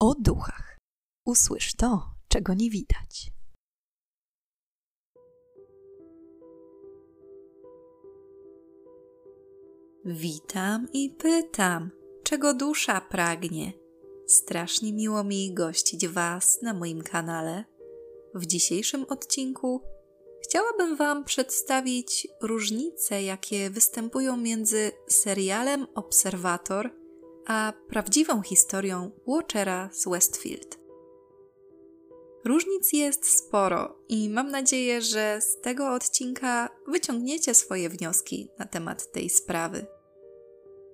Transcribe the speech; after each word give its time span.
o 0.00 0.14
duchach. 0.14 0.78
Usłysz 1.26 1.74
to, 1.74 2.14
czego 2.28 2.54
nie 2.54 2.70
widać. 2.70 3.30
Witam 10.04 10.88
i 10.92 11.10
pytam, 11.10 11.90
czego 12.22 12.54
dusza 12.54 13.00
pragnie. 13.00 13.72
Strasznie 14.26 14.92
miło 14.92 15.24
mi 15.24 15.54
gościć 15.54 16.08
Was 16.08 16.62
na 16.62 16.74
moim 16.74 17.02
kanale. 17.02 17.64
W 18.34 18.46
dzisiejszym 18.46 19.04
odcinku 19.08 19.82
chciałabym 20.44 20.96
Wam 20.96 21.24
przedstawić 21.24 22.28
różnice, 22.42 23.22
jakie 23.22 23.70
występują 23.70 24.36
między 24.36 24.92
serialem 25.08 25.86
Obserwator 25.94 27.05
a 27.46 27.72
prawdziwą 27.88 28.42
historią 28.42 29.10
Watchera 29.26 29.90
z 29.92 30.08
Westfield. 30.08 30.78
Różnic 32.44 32.92
jest 32.92 33.38
sporo 33.38 33.98
i 34.08 34.30
mam 34.30 34.50
nadzieję, 34.50 35.02
że 35.02 35.40
z 35.40 35.60
tego 35.60 35.94
odcinka 35.94 36.68
wyciągniecie 36.86 37.54
swoje 37.54 37.88
wnioski 37.88 38.48
na 38.58 38.66
temat 38.66 39.12
tej 39.12 39.30
sprawy. 39.30 39.86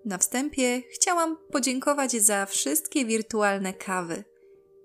Na 0.04 0.18
wstępie 0.18 0.82
chciałam 0.94 1.36
podziękować 1.52 2.12
za 2.12 2.46
wszystkie 2.46 3.04
wirtualne 3.04 3.74
kawy. 3.74 4.24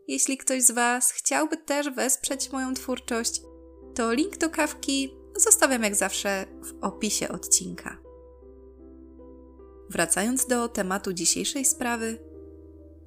Jeśli 0.07 0.38
ktoś 0.38 0.63
z 0.63 0.71
Was 0.71 1.12
chciałby 1.12 1.57
też 1.57 1.90
wesprzeć 1.90 2.52
moją 2.52 2.73
twórczość, 2.73 3.41
to 3.95 4.13
link 4.13 4.38
do 4.38 4.49
kawki 4.49 5.18
zostawiam 5.35 5.84
jak 5.84 5.95
zawsze 5.95 6.45
w 6.63 6.84
opisie 6.84 7.29
odcinka. 7.29 8.06
Wracając 9.90 10.46
do 10.46 10.68
tematu 10.68 11.14
dzisiejszej 11.14 11.66
sprawy, 11.66 12.18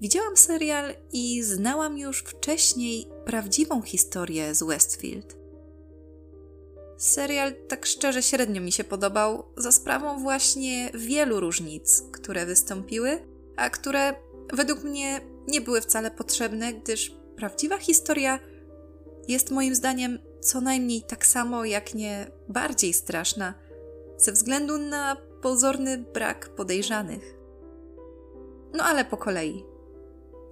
widziałam 0.01 0.37
serial 0.37 0.95
i 1.13 1.43
znałam 1.43 1.99
już 1.99 2.19
wcześniej 2.19 3.09
prawdziwą 3.25 3.83
historię 3.83 4.55
z 4.55 4.63
Westfield. 4.63 5.37
Serial 6.99 7.55
tak 7.69 7.87
szczerze 7.87 8.23
średnio 8.23 8.61
mi 8.61 8.73
się 8.73 8.85
podobał, 8.85 9.45
za 9.57 9.73
sprawą 9.73 10.23
właśnie 10.23 10.91
wielu 10.95 11.41
różnic, 11.41 12.03
które 12.13 12.47
wystąpiły, 12.47 13.19
a 13.57 13.71
które 13.71 14.15
według 14.53 14.85
mnie 14.85 15.21
nie 15.49 15.61
były 15.61 15.81
wcale 15.81 16.11
potrzebne, 16.11 16.73
gdyż 16.73 17.17
prawdziwa 17.37 17.79
historia 17.79 18.39
jest 19.29 19.51
moim 19.51 19.75
zdaniem 19.75 20.19
co 20.41 20.61
najmniej 20.61 21.03
tak 21.03 21.27
samo, 21.27 21.65
jak 21.65 21.95
nie 21.95 22.31
bardziej 22.49 22.93
straszna, 22.93 23.55
ze 24.17 24.33
względu 24.33 24.79
na 24.79 25.17
pozorny 25.43 25.99
brak 25.99 26.49
podejrzanych. 26.49 27.35
No 28.73 28.85
ale 28.85 29.05
po 29.05 29.17
kolei. 29.17 29.65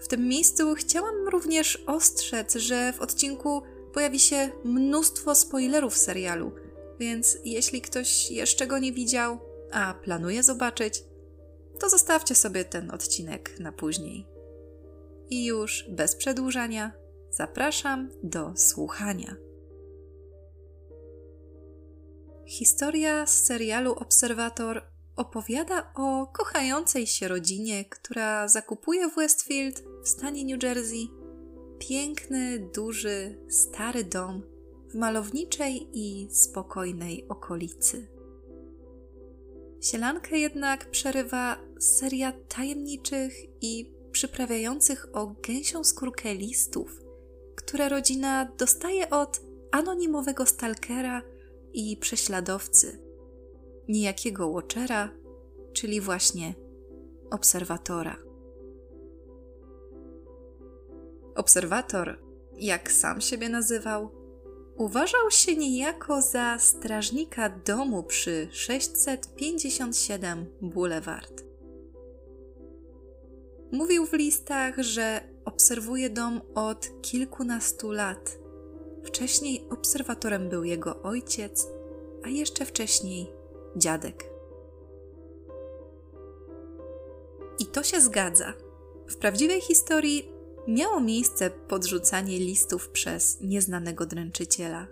W 0.01 0.09
tym 0.09 0.29
miejscu 0.29 0.75
chciałam 0.75 1.29
również 1.29 1.85
ostrzec, 1.87 2.55
że 2.55 2.93
w 2.93 3.01
odcinku 3.01 3.63
pojawi 3.93 4.19
się 4.19 4.51
mnóstwo 4.65 5.35
spoilerów 5.35 5.97
serialu, 5.97 6.53
więc 6.99 7.39
jeśli 7.45 7.81
ktoś 7.81 8.31
jeszcze 8.31 8.67
go 8.67 8.79
nie 8.79 8.93
widział, 8.93 9.39
a 9.73 9.95
planuje 9.95 10.43
zobaczyć, 10.43 11.05
to 11.81 11.89
zostawcie 11.89 12.35
sobie 12.35 12.65
ten 12.65 12.91
odcinek 12.91 13.61
na 13.61 13.73
później. 13.73 14.27
I 15.31 15.45
już 15.45 15.85
bez 15.91 16.17
przedłużania 16.17 16.93
zapraszam 17.31 18.11
do 18.23 18.53
słuchania. 18.57 19.37
Historia 22.49 23.27
z 23.27 23.45
serialu 23.45 23.93
Obserwator 23.93 24.83
opowiada 25.17 25.93
o 25.95 26.27
kochającej 26.27 27.07
się 27.07 27.29
rodzinie, 27.29 27.85
która 27.85 28.49
zakupuje 28.49 29.11
w 29.11 29.15
Westfield 29.15 29.85
w 30.03 30.09
stanie 30.09 30.45
New 30.45 30.63
Jersey 30.63 31.09
piękny, 31.79 32.71
duży, 32.75 33.39
stary 33.49 34.05
dom 34.05 34.43
w 34.91 34.95
malowniczej 34.95 35.89
i 35.93 36.29
spokojnej 36.31 37.29
okolicy. 37.29 38.09
Sielankę 39.81 40.39
jednak 40.39 40.91
przerywa 40.91 41.57
seria 41.81 42.33
tajemniczych 42.33 43.35
i 43.61 43.93
przyprawiających 44.13 45.07
o 45.13 45.27
gęsią 45.27 45.85
skórkę 45.85 46.35
listów, 46.35 47.01
które 47.57 47.89
rodzina 47.89 48.53
dostaje 48.59 49.11
od 49.11 49.41
anonimowego 49.73 50.47
stalkera 50.47 51.23
i 51.79 51.97
prześladowcy, 51.97 52.99
niejakiego 53.89 54.49
Watchera, 54.49 55.11
czyli 55.73 56.01
właśnie 56.01 56.55
obserwatora. 57.31 58.17
Obserwator, 61.35 62.19
jak 62.57 62.93
sam 62.93 63.21
siebie 63.21 63.49
nazywał, 63.49 64.11
uważał 64.77 65.31
się 65.31 65.57
niejako 65.57 66.23
za 66.23 66.59
strażnika 66.59 67.49
domu 67.49 68.03
przy 68.03 68.49
657 68.51 70.47
Boulevard. 70.63 71.45
Mówił 73.73 74.07
w 74.07 74.13
listach, 74.13 74.79
że 74.79 75.21
obserwuje 75.45 76.11
dom 76.11 76.41
od 76.55 76.89
kilkunastu 77.03 77.93
lat. 77.93 78.39
Wcześniej 79.05 79.65
obserwatorem 79.71 80.49
był 80.49 80.65
jego 80.65 81.03
ojciec, 81.03 81.69
a 82.25 82.29
jeszcze 82.29 82.67
wcześniej 82.67 83.33
dziadek. 83.77 84.31
I 87.59 87.67
to 87.67 87.83
się 87.83 88.01
zgadza. 88.01 88.53
W 89.09 89.17
prawdziwej 89.17 89.61
historii 89.61 90.33
miało 90.69 91.01
miejsce 91.01 91.51
podrzucanie 91.51 92.39
listów 92.39 92.89
przez 92.89 93.41
nieznanego 93.41 94.07
dręczyciela. 94.07 94.87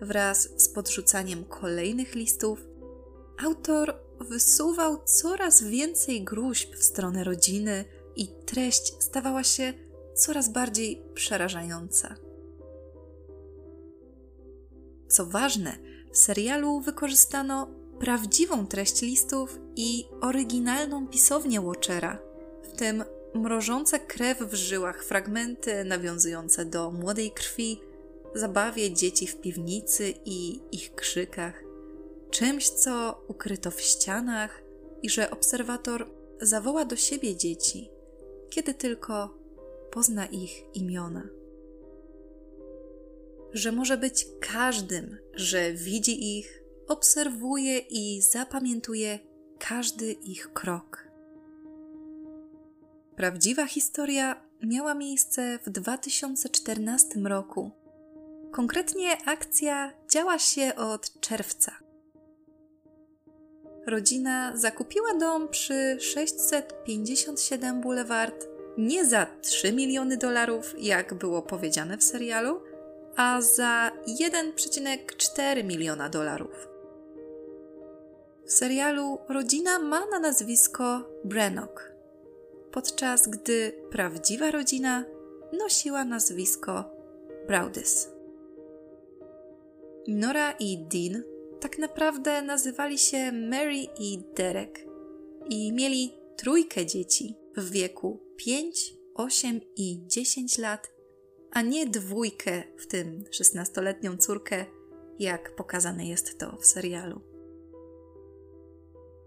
Wraz 0.00 0.48
z 0.56 0.68
podrzucaniem 0.68 1.44
kolejnych 1.44 2.14
listów, 2.14 2.66
autor 3.44 3.94
wysuwał 4.20 5.04
coraz 5.04 5.62
więcej 5.62 6.24
gruźb 6.24 6.74
w 6.74 6.84
stronę 6.84 7.24
rodziny 7.24 7.84
i 8.16 8.28
treść 8.46 9.02
stawała 9.02 9.44
się 9.44 9.72
coraz 10.20 10.48
bardziej 10.48 11.02
przerażająca. 11.14 12.14
Co 15.08 15.26
ważne, 15.26 15.78
w 16.12 16.18
serialu 16.18 16.80
wykorzystano 16.80 17.66
prawdziwą 18.00 18.66
treść 18.66 19.02
listów 19.02 19.58
i 19.76 20.04
oryginalną 20.20 21.08
pisownię 21.08 21.60
Watchera, 21.60 22.18
w 22.62 22.72
tym 22.72 23.04
mrożące 23.34 23.98
krew 23.98 24.38
w 24.38 24.54
żyłach 24.54 25.04
fragmenty 25.04 25.84
nawiązujące 25.84 26.64
do 26.64 26.90
młodej 26.90 27.30
krwi, 27.30 27.80
zabawie 28.34 28.92
dzieci 28.92 29.26
w 29.26 29.40
piwnicy 29.40 30.14
i 30.24 30.60
ich 30.72 30.94
krzykach, 30.94 31.64
czymś, 32.30 32.68
co 32.68 33.24
ukryto 33.28 33.70
w 33.70 33.80
ścianach 33.80 34.62
i 35.02 35.10
że 35.10 35.30
obserwator 35.30 36.06
zawoła 36.40 36.84
do 36.84 36.96
siebie 36.96 37.36
dzieci, 37.36 37.90
kiedy 38.50 38.74
tylko 38.74 39.39
pozna 39.92 40.26
ich 40.26 40.64
imiona. 40.74 41.28
Że 43.52 43.72
może 43.72 43.96
być 43.96 44.26
każdym, 44.40 45.16
że 45.34 45.72
widzi 45.72 46.38
ich, 46.38 46.62
obserwuje 46.88 47.78
i 47.78 48.22
zapamiętuje 48.22 49.18
każdy 49.58 50.12
ich 50.12 50.52
krok. 50.52 51.08
Prawdziwa 53.16 53.66
historia 53.66 54.42
miała 54.62 54.94
miejsce 54.94 55.58
w 55.66 55.70
2014 55.70 57.20
roku. 57.20 57.70
Konkretnie 58.50 59.08
akcja 59.26 59.92
działa 60.08 60.38
się 60.38 60.74
od 60.76 61.20
czerwca. 61.20 61.72
Rodzina 63.86 64.56
zakupiła 64.56 65.14
dom 65.14 65.48
przy 65.48 65.96
657 66.00 67.80
Boulevard 67.80 68.46
nie 68.78 69.04
za 69.04 69.26
3 69.40 69.72
miliony 69.72 70.16
dolarów, 70.16 70.74
jak 70.78 71.14
było 71.14 71.42
powiedziane 71.42 71.98
w 71.98 72.04
serialu, 72.04 72.60
a 73.16 73.40
za 73.40 73.92
1,4 74.06 75.64
miliona 75.64 76.08
dolarów. 76.08 76.68
W 78.44 78.52
serialu 78.52 79.18
rodzina 79.28 79.78
ma 79.78 80.06
na 80.06 80.18
nazwisko 80.18 81.02
Brennock 81.24 81.90
podczas 82.70 83.28
gdy 83.28 83.72
prawdziwa 83.90 84.50
rodzina 84.50 85.04
nosiła 85.52 86.04
nazwisko 86.04 86.84
Braudis. 87.46 88.08
Nora 90.08 90.52
i 90.52 90.78
Dean 90.78 91.22
tak 91.60 91.78
naprawdę 91.78 92.42
nazywali 92.42 92.98
się 92.98 93.32
Mary 93.32 93.86
i 93.98 94.18
Derek 94.36 94.86
i 95.48 95.72
mieli 95.72 96.12
trójkę 96.36 96.86
dzieci 96.86 97.34
w 97.56 97.70
wieku 97.70 98.18
5, 98.44 98.96
8 99.14 99.60
i 99.76 100.06
10 100.06 100.58
lat, 100.58 100.92
a 101.50 101.62
nie 101.62 101.86
dwójkę, 101.86 102.62
w 102.78 102.86
tym 102.86 103.24
16-letnią 103.40 104.16
córkę, 104.16 104.64
jak 105.18 105.56
pokazane 105.56 106.06
jest 106.06 106.38
to 106.38 106.56
w 106.56 106.66
serialu. 106.66 107.20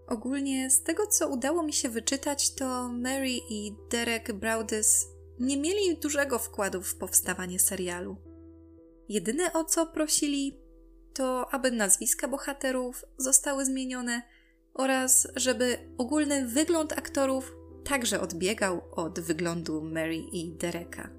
Ogólnie 0.08 0.70
z 0.70 0.82
tego, 0.82 1.06
co 1.06 1.28
udało 1.28 1.62
mi 1.62 1.72
się 1.72 1.88
wyczytać, 1.88 2.54
to 2.54 2.88
Mary 2.88 3.30
i 3.50 3.72
Derek 3.90 4.32
Browdys 4.32 5.06
nie 5.40 5.56
mieli 5.56 5.98
dużego 5.98 6.38
wkładu 6.38 6.82
w 6.82 6.96
powstawanie 6.96 7.58
serialu. 7.58 8.16
Jedyne 9.08 9.52
o 9.52 9.64
co 9.64 9.86
prosili, 9.86 10.60
to 11.12 11.54
aby 11.54 11.70
nazwiska 11.70 12.28
bohaterów 12.28 13.04
zostały 13.18 13.64
zmienione 13.64 14.22
oraz 14.72 15.28
żeby 15.36 15.78
ogólny 15.98 16.46
wygląd 16.46 16.92
aktorów 16.92 17.63
także 17.84 18.20
odbiegał 18.20 18.80
od 18.92 19.20
wyglądu 19.20 19.82
Mary 19.82 20.16
i 20.16 20.52
Dereka. 20.52 21.10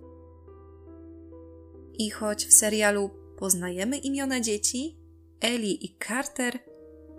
I 1.93 2.09
choć 2.09 2.45
w 2.45 2.53
serialu 2.53 3.09
poznajemy 3.37 3.97
imiona 3.97 4.39
dzieci, 4.39 4.97
Ellie 5.41 5.73
i 5.73 5.97
Carter, 6.07 6.59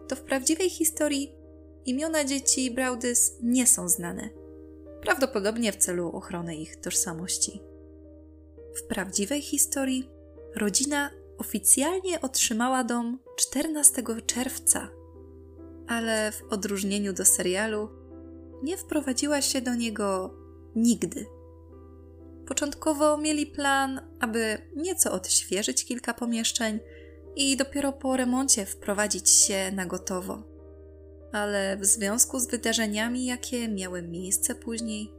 to 0.08 0.16
w 0.16 0.20
prawdziwej 0.20 0.70
historii 0.70 1.32
imiona 1.84 2.24
dzieci 2.24 2.70
Braudys 2.70 3.32
nie 3.42 3.66
są 3.66 3.88
znane. 3.88 4.28
Prawdopodobnie 5.02 5.72
w 5.72 5.76
celu 5.76 6.08
ochrony 6.08 6.56
ich 6.56 6.76
tożsamości. 6.76 7.62
W 8.74 8.82
prawdziwej 8.82 9.42
historii 9.42 10.10
rodzina 10.54 11.10
oficjalnie 11.38 12.20
otrzymała 12.20 12.84
dom 12.84 13.18
14 13.36 14.02
czerwca, 14.26 14.88
ale 15.86 16.32
w 16.32 16.52
odróżnieniu 16.52 17.12
do 17.12 17.24
serialu 17.24 17.88
nie 18.62 18.76
wprowadziła 18.76 19.42
się 19.42 19.60
do 19.60 19.74
niego 19.74 20.34
nigdy. 20.76 21.26
Początkowo 22.46 23.16
mieli 23.16 23.46
plan, 23.46 24.00
aby 24.20 24.58
nieco 24.76 25.12
odświeżyć 25.12 25.84
kilka 25.84 26.14
pomieszczeń 26.14 26.80
i 27.36 27.56
dopiero 27.56 27.92
po 27.92 28.16
remoncie 28.16 28.66
wprowadzić 28.66 29.30
się 29.30 29.72
na 29.72 29.86
gotowo. 29.86 30.42
Ale 31.32 31.76
w 31.76 31.84
związku 31.84 32.38
z 32.40 32.46
wydarzeniami, 32.46 33.26
jakie 33.26 33.68
miały 33.68 34.02
miejsce 34.02 34.54
później, 34.54 35.12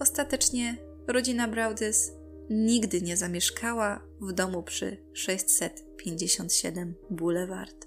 ostatecznie 0.00 0.76
rodzina 1.06 1.48
Braudys 1.48 2.12
nigdy 2.50 3.02
nie 3.02 3.16
zamieszkała 3.16 4.00
w 4.20 4.32
domu 4.32 4.62
przy 4.62 4.96
657 5.12 6.94
Boulevard. 7.10 7.86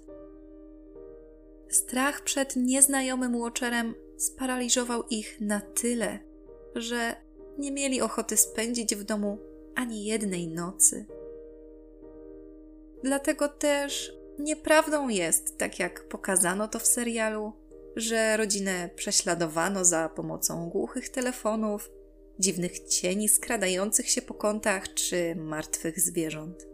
Strach 1.68 2.20
przed 2.20 2.56
nieznajomym 2.56 3.38
Watcherem 3.40 3.94
sparaliżował 4.16 5.02
ich 5.10 5.40
na 5.40 5.60
tyle, 5.60 6.18
że 6.74 7.16
nie 7.58 7.72
mieli 7.72 8.00
ochoty 8.00 8.36
spędzić 8.36 8.96
w 8.96 9.04
domu 9.04 9.38
ani 9.74 10.04
jednej 10.04 10.48
nocy. 10.48 11.06
Dlatego 13.04 13.48
też 13.48 14.12
nieprawdą 14.38 15.08
jest, 15.08 15.58
tak 15.58 15.78
jak 15.78 16.08
pokazano 16.08 16.68
to 16.68 16.78
w 16.78 16.86
serialu, 16.86 17.52
że 17.96 18.36
rodzinę 18.36 18.90
prześladowano 18.96 19.84
za 19.84 20.08
pomocą 20.08 20.68
głuchych 20.68 21.08
telefonów, 21.08 21.90
dziwnych 22.38 22.78
cieni 22.78 23.28
skradających 23.28 24.08
się 24.08 24.22
po 24.22 24.34
kątach 24.34 24.94
czy 24.94 25.34
martwych 25.36 26.00
zwierząt. 26.00 26.66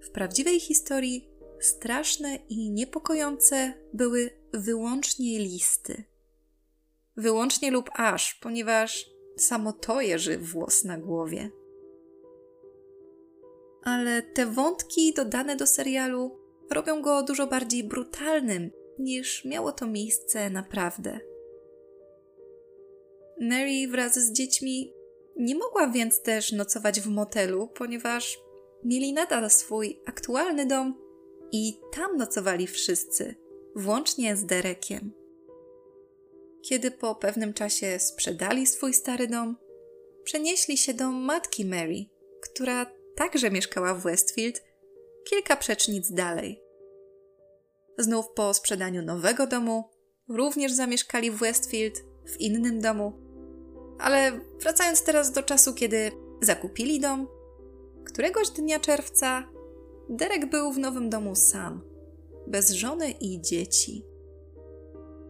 W 0.00 0.10
prawdziwej 0.10 0.60
historii 0.60 1.28
straszne 1.60 2.38
i 2.48 2.70
niepokojące 2.70 3.72
były 3.92 4.30
wyłącznie 4.52 5.38
listy. 5.38 6.04
Wyłącznie 7.16 7.70
lub 7.70 7.90
aż, 7.94 8.34
ponieważ 8.34 9.10
samo 9.36 9.72
to 9.72 10.00
jeży 10.00 10.38
włos 10.38 10.84
na 10.84 10.98
głowie. 10.98 11.50
Ale 13.82 14.22
te 14.22 14.46
wątki 14.46 15.14
dodane 15.14 15.56
do 15.56 15.66
serialu 15.66 16.38
robią 16.70 17.02
go 17.02 17.22
dużo 17.22 17.46
bardziej 17.46 17.84
brutalnym 17.84 18.70
niż 18.98 19.44
miało 19.44 19.72
to 19.72 19.86
miejsce 19.86 20.50
naprawdę. 20.50 21.20
Mary 23.40 23.88
wraz 23.88 24.18
z 24.18 24.32
dziećmi 24.32 24.92
nie 25.36 25.54
mogła 25.54 25.88
więc 25.88 26.22
też 26.22 26.52
nocować 26.52 27.00
w 27.00 27.08
motelu, 27.08 27.68
ponieważ 27.68 28.40
mieli 28.84 29.12
nadal 29.12 29.50
swój 29.50 30.00
aktualny 30.06 30.66
dom 30.66 30.94
i 31.52 31.80
tam 31.92 32.16
nocowali 32.16 32.66
wszyscy, 32.66 33.34
włącznie 33.76 34.36
z 34.36 34.46
Derekiem. 34.46 35.12
Kiedy 36.62 36.90
po 36.90 37.14
pewnym 37.14 37.54
czasie 37.54 37.98
sprzedali 37.98 38.66
swój 38.66 38.94
stary 38.94 39.26
dom, 39.26 39.56
przenieśli 40.24 40.78
się 40.78 40.94
do 40.94 41.10
matki 41.10 41.64
Mary, 41.64 42.04
która 42.42 42.86
także 43.16 43.50
mieszkała 43.50 43.94
w 43.94 44.02
Westfield, 44.02 44.64
kilka 45.24 45.56
przecznic 45.56 46.12
dalej. 46.12 46.62
Znów 47.98 48.26
po 48.34 48.54
sprzedaniu 48.54 49.02
nowego 49.02 49.46
domu, 49.46 49.84
również 50.28 50.72
zamieszkali 50.72 51.30
w 51.30 51.38
Westfield, 51.38 52.04
w 52.26 52.40
innym 52.40 52.80
domu. 52.80 53.12
Ale 53.98 54.40
wracając 54.60 55.02
teraz 55.02 55.32
do 55.32 55.42
czasu, 55.42 55.74
kiedy 55.74 56.10
zakupili 56.42 57.00
dom, 57.00 57.28
któregoś 58.04 58.50
dnia 58.50 58.80
czerwca 58.80 59.44
Derek 60.08 60.50
był 60.50 60.72
w 60.72 60.78
nowym 60.78 61.10
domu 61.10 61.34
sam, 61.34 61.89
bez 62.50 62.70
żony 62.70 63.10
i 63.10 63.40
dzieci. 63.40 64.04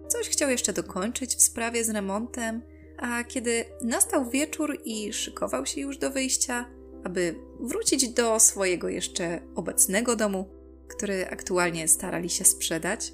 Coś 0.08 0.28
chciał 0.28 0.50
jeszcze 0.50 0.72
dokończyć 0.72 1.36
w 1.36 1.42
sprawie 1.42 1.84
z 1.84 1.90
remontem, 1.90 2.62
a 2.98 3.24
kiedy 3.24 3.64
nastał 3.82 4.30
wieczór 4.30 4.78
i 4.84 5.12
szykował 5.12 5.66
się 5.66 5.80
już 5.80 5.98
do 5.98 6.10
wyjścia, 6.10 6.70
aby 7.04 7.34
wrócić 7.60 8.08
do 8.08 8.40
swojego 8.40 8.88
jeszcze 8.88 9.40
obecnego 9.54 10.16
domu, 10.16 10.48
który 10.88 11.26
aktualnie 11.26 11.88
starali 11.88 12.30
się 12.30 12.44
sprzedać, 12.44 13.12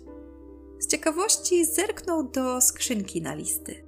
z 0.81 0.87
ciekawości 0.87 1.65
zerknął 1.65 2.31
do 2.31 2.61
skrzynki 2.61 3.23
na 3.23 3.35
listy. 3.35 3.85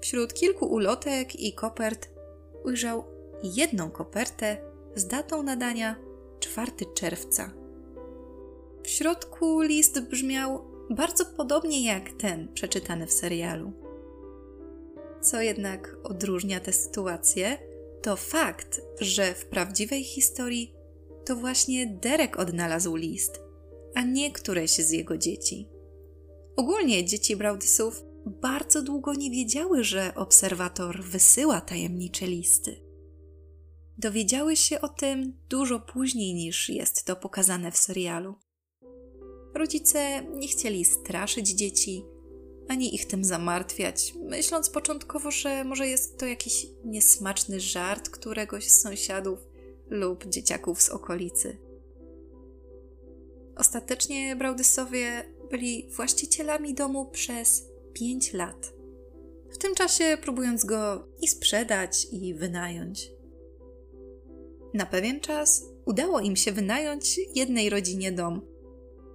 Wśród 0.00 0.34
kilku 0.34 0.66
ulotek 0.66 1.40
i 1.40 1.54
kopert 1.54 2.08
ujrzał 2.64 3.04
jedną 3.42 3.90
kopertę 3.90 4.56
z 4.94 5.06
datą 5.06 5.42
nadania 5.42 5.96
4 6.40 6.72
czerwca. 6.94 7.59
W 8.90 8.92
środku 8.92 9.60
list 9.60 10.00
brzmiał 10.00 10.64
bardzo 10.90 11.26
podobnie 11.26 11.84
jak 11.84 12.12
ten 12.12 12.52
przeczytany 12.52 13.06
w 13.06 13.12
serialu. 13.12 13.72
Co 15.22 15.40
jednak 15.40 15.96
odróżnia 16.04 16.60
tę 16.60 16.72
sytuację, 16.72 17.58
to 18.02 18.16
fakt, 18.16 18.80
że 19.00 19.34
w 19.34 19.46
prawdziwej 19.46 20.04
historii 20.04 20.74
to 21.24 21.36
właśnie 21.36 21.86
Derek 21.86 22.38
odnalazł 22.38 22.96
list, 22.96 23.40
a 23.94 24.02
nie 24.02 24.32
któreś 24.32 24.70
z 24.70 24.90
jego 24.90 25.18
dzieci. 25.18 25.68
Ogólnie 26.56 27.04
dzieci 27.04 27.36
Braudysów 27.36 28.04
bardzo 28.26 28.82
długo 28.82 29.14
nie 29.14 29.30
wiedziały, 29.30 29.84
że 29.84 30.14
obserwator 30.14 31.02
wysyła 31.02 31.60
tajemnicze 31.60 32.26
listy. 32.26 32.80
Dowiedziały 33.98 34.56
się 34.56 34.80
o 34.80 34.88
tym 34.88 35.38
dużo 35.48 35.80
później 35.80 36.34
niż 36.34 36.68
jest 36.68 37.04
to 37.04 37.16
pokazane 37.16 37.72
w 37.72 37.76
serialu. 37.76 38.49
Rodzice 39.54 40.22
nie 40.24 40.48
chcieli 40.48 40.84
straszyć 40.84 41.48
dzieci, 41.48 42.04
ani 42.68 42.94
ich 42.94 43.06
tym 43.06 43.24
zamartwiać, 43.24 44.14
myśląc 44.22 44.70
początkowo, 44.70 45.30
że 45.30 45.64
może 45.64 45.86
jest 45.86 46.18
to 46.18 46.26
jakiś 46.26 46.66
niesmaczny 46.84 47.60
żart 47.60 48.08
któregoś 48.08 48.70
z 48.70 48.80
sąsiadów 48.80 49.38
lub 49.88 50.28
dzieciaków 50.28 50.82
z 50.82 50.88
okolicy. 50.88 51.58
Ostatecznie 53.56 54.36
Braudysowie 54.36 55.24
byli 55.50 55.88
właścicielami 55.96 56.74
domu 56.74 57.06
przez 57.06 57.66
pięć 57.92 58.32
lat. 58.32 58.72
W 59.50 59.58
tym 59.58 59.74
czasie 59.74 60.18
próbując 60.22 60.64
go 60.64 61.08
i 61.20 61.28
sprzedać, 61.28 62.06
i 62.12 62.34
wynająć. 62.34 63.12
Na 64.74 64.86
pewien 64.86 65.20
czas 65.20 65.64
udało 65.84 66.20
im 66.20 66.36
się 66.36 66.52
wynająć 66.52 67.20
jednej 67.34 67.70
rodzinie 67.70 68.12
dom, 68.12 68.49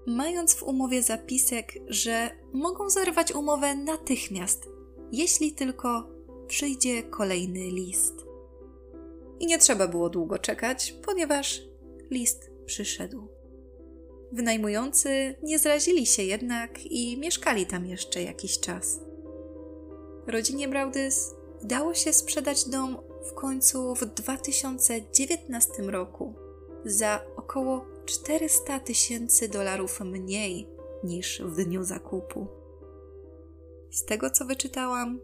mając 0.05 0.53
w 0.53 0.63
umowie 0.63 1.03
zapisek, 1.03 1.73
że 1.87 2.29
mogą 2.53 2.89
zerwać 2.89 3.31
umowę 3.31 3.75
natychmiast, 3.75 4.69
jeśli 5.11 5.51
tylko 5.51 6.09
przyjdzie 6.47 7.03
kolejny 7.03 7.59
list. 7.59 8.13
I 9.39 9.45
nie 9.45 9.57
trzeba 9.57 9.87
było 9.87 10.09
długo 10.09 10.39
czekać, 10.39 10.95
ponieważ 11.05 11.61
list 12.11 12.51
przyszedł. 12.65 13.27
Wynajmujący 14.31 15.35
nie 15.43 15.59
zrazili 15.59 16.05
się 16.05 16.23
jednak 16.23 16.85
i 16.85 17.17
mieszkali 17.17 17.65
tam 17.65 17.85
jeszcze 17.85 18.23
jakiś 18.23 18.59
czas. 18.59 18.99
Rodzinie 20.27 20.67
Braudys 20.67 21.35
udało 21.63 21.93
się 21.93 22.13
sprzedać 22.13 22.69
dom 22.69 22.97
w 23.29 23.33
końcu 23.33 23.95
w 23.95 24.05
2019 24.05 25.73
roku 25.83 26.33
za 26.85 27.21
około 27.37 27.85
400 28.05 28.79
tysięcy 28.79 29.49
dolarów 29.49 30.01
mniej 30.01 30.67
niż 31.03 31.41
w 31.41 31.55
dniu 31.55 31.83
zakupu. 31.83 32.47
Z 33.91 34.05
tego 34.05 34.29
co 34.29 34.45
wyczytałam, 34.45 35.19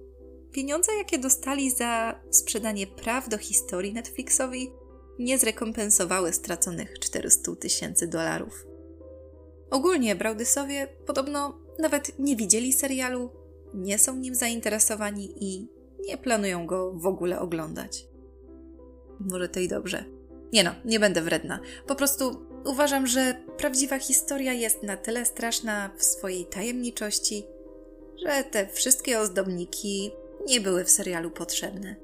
pieniądze, 0.52 0.92
jakie 0.94 1.18
dostali 1.18 1.72
za 1.72 2.22
sprzedanie 2.30 2.88
praw 2.88 3.30
do 3.30 3.38
historii 3.38 3.94
Netflixowi, 3.94 4.72
nie 5.20 5.38
zrekompensowały 5.38 6.34
straconych 6.34 7.00
400 7.00 7.56
tysięcy 7.56 8.08
dolarów. 8.08 8.66
Ogólnie 9.70 10.16
Braudysowie 10.16 10.88
podobno 11.06 11.58
nawet 11.80 12.20
nie 12.20 12.36
widzieli 12.36 12.74
serialu, 12.74 13.30
nie 13.74 14.00
są 14.00 14.16
nim 14.16 14.36
zainteresowani 14.36 15.34
i 15.40 15.68
nie 16.08 16.18
planują 16.18 16.66
go 16.66 16.94
w 16.94 17.06
ogóle 17.06 17.40
oglądać. 17.40 18.08
Może 19.20 19.50
to 19.50 19.60
i 19.60 19.68
dobrze. 19.68 20.06
Nie 20.54 20.64
no, 20.64 20.72
nie 20.86 21.00
będę 21.00 21.22
wredna. 21.22 21.60
Po 21.88 21.96
prostu 21.96 22.51
uważam, 22.66 23.08
że 23.08 23.44
prawdziwa 23.58 24.00
historia 24.00 24.54
jest 24.54 24.84
na 24.84 24.98
tyle 24.98 25.26
straszna 25.26 25.90
w 25.98 26.04
swojej 26.04 26.46
tajemniczości, 26.46 27.46
że 28.16 28.44
te 28.44 28.68
wszystkie 28.68 29.20
ozdobniki 29.20 30.12
nie 30.48 30.62
były 30.62 30.84
w 30.84 30.90
serialu 30.90 31.32
potrzebne. 31.32 31.96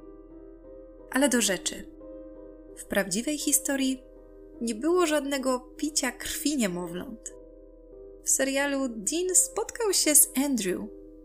Ale 1.12 1.30
do 1.30 1.42
rzeczy. 1.42 1.86
W 2.78 2.86
prawdziwej 2.86 3.38
historii 3.38 4.04
nie 4.62 4.76
było 4.76 5.06
żadnego 5.06 5.60
picia 5.60 6.12
krwi 6.12 6.58
niemowląt. 6.58 7.34
W 8.24 8.30
serialu 8.30 8.88
Dean 8.90 9.36
spotkał 9.36 9.94
się 9.94 10.16
z 10.16 10.30
Andrew, 10.46 10.82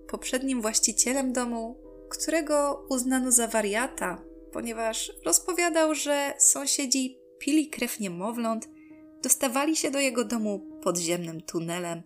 poprzednim 0.08 0.62
właścicielem 0.62 1.32
domu, 1.32 1.76
którego 2.08 2.86
uznano 2.88 3.32
za 3.32 3.46
wariata, 3.46 4.22
ponieważ 4.52 5.12
rozpowiadał, 5.24 5.94
że 5.94 6.34
sąsiedzi 6.38 7.18
pili 7.38 7.70
krew 7.70 8.00
niemowląt, 8.00 8.68
dostawali 9.22 9.76
się 9.76 9.90
do 9.90 10.00
jego 10.00 10.24
domu 10.24 10.60
podziemnym 10.82 11.40
tunelem, 11.40 12.02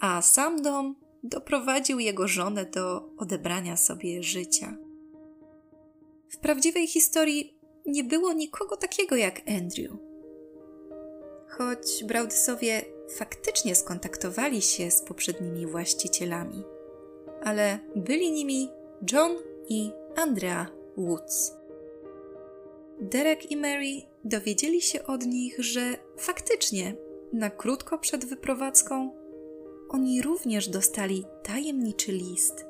a 0.00 0.22
sam 0.22 0.62
dom 0.62 0.96
doprowadził 1.22 1.98
jego 1.98 2.28
żonę 2.28 2.64
do 2.64 3.10
odebrania 3.16 3.76
sobie 3.76 4.22
życia. 4.22 4.76
W 6.28 6.36
prawdziwej 6.36 6.86
historii 6.86 7.58
nie 7.86 8.04
było 8.04 8.32
nikogo 8.32 8.76
takiego 8.76 9.16
jak 9.16 9.40
Andrew. 9.48 9.92
Choć 11.48 12.04
Braudysowie 12.04 12.82
faktycznie 13.16 13.74
skontaktowali 13.74 14.62
się 14.62 14.90
z 14.90 15.02
poprzednimi 15.02 15.66
właścicielami, 15.66 16.64
ale 17.42 17.78
byli 17.96 18.32
nimi 18.32 18.70
John 19.12 19.36
i 19.68 19.90
Andrea 20.16 20.66
Woods. 20.96 21.52
Derek 23.00 23.50
i 23.50 23.56
Mary 23.56 24.02
dowiedzieli 24.24 24.82
się 24.82 25.04
od 25.04 25.26
nich, 25.26 25.56
że 25.58 25.96
faktycznie 26.16 26.94
na 27.32 27.50
krótko 27.50 27.98
przed 27.98 28.24
wyprowadzką 28.24 29.10
oni 29.88 30.22
również 30.22 30.68
dostali 30.68 31.24
tajemniczy 31.42 32.12
list, 32.12 32.66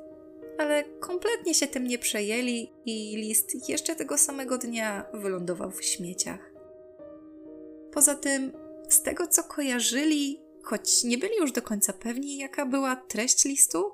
ale 0.57 0.83
kompletnie 0.83 1.53
się 1.53 1.67
tym 1.67 1.87
nie 1.87 1.99
przejęli 1.99 2.71
i 2.85 3.15
list 3.17 3.69
jeszcze 3.69 3.95
tego 3.95 4.17
samego 4.17 4.57
dnia 4.57 5.05
wylądował 5.13 5.71
w 5.71 5.83
śmieciach. 5.83 6.53
Poza 7.93 8.15
tym, 8.15 8.51
z 8.89 9.01
tego 9.01 9.27
co 9.27 9.43
kojarzyli, 9.43 10.41
choć 10.63 11.03
nie 11.03 11.17
byli 11.17 11.35
już 11.37 11.51
do 11.51 11.61
końca 11.61 11.93
pewni, 11.93 12.37
jaka 12.37 12.65
była 12.65 12.95
treść 12.95 13.45
listu, 13.45 13.91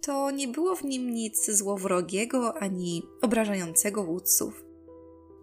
to 0.00 0.30
nie 0.30 0.48
było 0.48 0.76
w 0.76 0.84
nim 0.84 1.10
nic 1.10 1.50
złowrogiego 1.50 2.56
ani 2.56 3.02
obrażającego 3.22 4.02
łódców. 4.02 4.71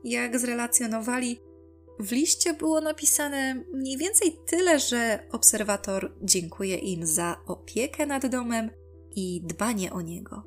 Jak 0.04 0.40
zrelacjonowali, 0.40 1.40
w 2.00 2.12
liście 2.12 2.54
było 2.54 2.82
napisane 2.82 3.64
mniej 3.74 3.98
więcej 3.98 4.38
tyle, 4.46 4.80
że 4.80 5.28
obserwator 5.32 6.14
dziękuje 6.22 6.76
im 6.76 7.06
za 7.06 7.42
opiekę 7.46 8.06
nad 8.06 8.26
domem 8.26 8.70
i 9.16 9.42
dbanie 9.44 9.94
o 9.94 10.02
niego. 10.02 10.44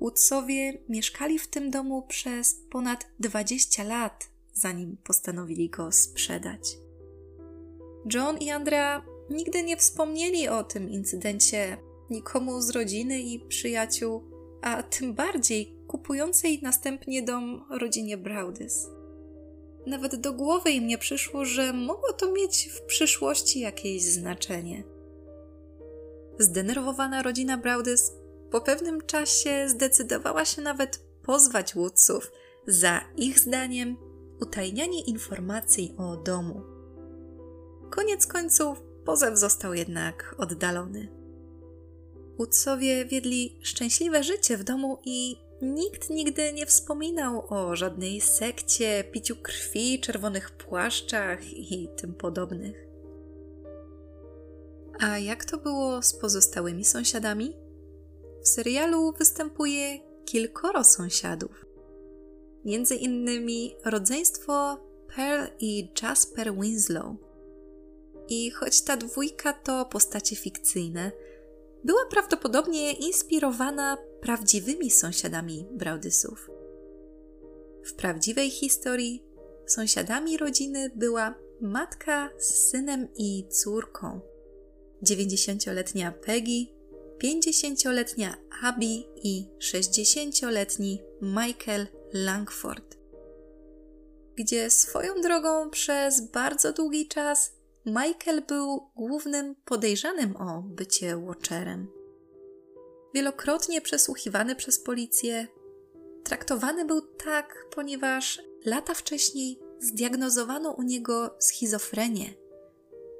Woodsowie 0.00 0.82
mieszkali 0.88 1.38
w 1.38 1.48
tym 1.48 1.70
domu 1.70 2.02
przez 2.08 2.60
ponad 2.70 3.06
20 3.20 3.84
lat, 3.84 4.30
zanim 4.52 4.96
postanowili 5.04 5.70
go 5.70 5.92
sprzedać. 5.92 6.78
John 8.14 8.38
i 8.38 8.50
Andrea 8.50 9.02
nigdy 9.30 9.62
nie 9.62 9.76
wspomnieli 9.76 10.48
o 10.48 10.64
tym 10.64 10.90
incydencie 10.90 11.76
nikomu 12.10 12.60
z 12.60 12.70
rodziny 12.70 13.20
i 13.20 13.40
przyjaciół, 13.40 14.22
a 14.62 14.82
tym 14.82 15.14
bardziej 15.14 15.77
kupującej 15.88 16.60
następnie 16.62 17.22
dom 17.22 17.64
rodzinie 17.70 18.16
Braudys. 18.16 18.88
Nawet 19.86 20.16
do 20.16 20.32
głowy 20.32 20.70
im 20.70 20.86
nie 20.86 20.98
przyszło, 20.98 21.44
że 21.44 21.72
mogło 21.72 22.12
to 22.12 22.32
mieć 22.32 22.68
w 22.72 22.82
przyszłości 22.82 23.60
jakieś 23.60 24.02
znaczenie. 24.02 24.84
Zdenerwowana 26.38 27.22
rodzina 27.22 27.58
Braudys 27.58 28.12
po 28.50 28.60
pewnym 28.60 29.00
czasie 29.00 29.68
zdecydowała 29.68 30.44
się 30.44 30.62
nawet 30.62 31.04
pozwać 31.22 31.74
Woodsów 31.74 32.32
za 32.66 33.00
ich 33.16 33.38
zdaniem 33.38 33.96
utajnianie 34.40 35.04
informacji 35.04 35.94
o 35.98 36.16
domu. 36.16 36.62
Koniec 37.90 38.26
końców 38.26 38.82
pozew 39.04 39.38
został 39.38 39.74
jednak 39.74 40.34
oddalony. 40.38 41.08
Woodsowie 42.38 43.04
wiedli 43.04 43.58
szczęśliwe 43.62 44.22
życie 44.24 44.56
w 44.56 44.64
domu 44.64 44.98
i 45.04 45.47
nikt 45.62 46.10
nigdy 46.10 46.52
nie 46.52 46.66
wspominał 46.66 47.44
o 47.48 47.76
żadnej 47.76 48.20
sekcie, 48.20 49.04
piciu 49.12 49.36
krwi, 49.36 50.00
czerwonych 50.00 50.50
płaszczach 50.50 51.52
i 51.52 51.88
tym 51.96 52.14
podobnych. 52.14 52.88
A 55.00 55.18
jak 55.18 55.44
to 55.44 55.58
było 55.58 56.02
z 56.02 56.14
pozostałymi 56.14 56.84
sąsiadami? 56.84 57.56
W 58.42 58.48
serialu 58.48 59.12
występuje 59.12 59.98
kilkoro 60.24 60.84
sąsiadów. 60.84 61.66
Między 62.64 62.94
innymi 62.94 63.76
rodzeństwo 63.84 64.78
Pearl 65.16 65.52
i 65.60 65.92
Jasper 66.02 66.54
Winslow. 66.54 67.16
I 68.28 68.50
choć 68.50 68.82
ta 68.82 68.96
dwójka 68.96 69.52
to 69.52 69.84
postacie 69.84 70.36
fikcyjne, 70.36 71.12
była 71.84 72.06
prawdopodobnie 72.10 72.92
inspirowana 72.92 73.98
prawdziwymi 74.20 74.90
sąsiadami 74.90 75.66
Braudysów. 75.70 76.50
W 77.84 77.94
prawdziwej 77.94 78.50
historii 78.50 79.24
sąsiadami 79.66 80.36
rodziny 80.36 80.90
była 80.94 81.34
matka 81.60 82.30
z 82.38 82.70
synem 82.70 83.08
i 83.16 83.48
córką, 83.48 84.20
90-letnia 85.02 86.12
Peggy, 86.12 86.66
50-letnia 87.22 88.36
Abby 88.62 89.04
i 89.16 89.46
60-letni 89.58 91.02
Michael 91.22 91.86
Langford, 92.12 92.96
gdzie 94.36 94.70
swoją 94.70 95.20
drogą 95.20 95.70
przez 95.70 96.20
bardzo 96.30 96.72
długi 96.72 97.08
czas 97.08 97.57
Michael 97.88 98.42
był 98.48 98.90
głównym 98.96 99.54
podejrzanym 99.64 100.36
o 100.36 100.62
bycie 100.62 101.16
Watcherem. 101.16 101.88
Wielokrotnie 103.14 103.80
przesłuchiwany 103.80 104.56
przez 104.56 104.78
policję, 104.80 105.46
traktowany 106.24 106.84
był 106.84 107.00
tak, 107.00 107.66
ponieważ 107.74 108.42
lata 108.64 108.94
wcześniej 108.94 109.60
zdiagnozowano 109.80 110.70
u 110.70 110.82
niego 110.82 111.36
schizofrenię, 111.38 112.34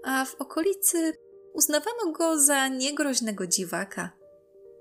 a 0.05 0.25
w 0.25 0.35
okolicy 0.35 1.13
uznawano 1.53 2.13
go 2.13 2.41
za 2.41 2.69
niegroźnego 2.69 3.47
dziwaka, 3.47 4.11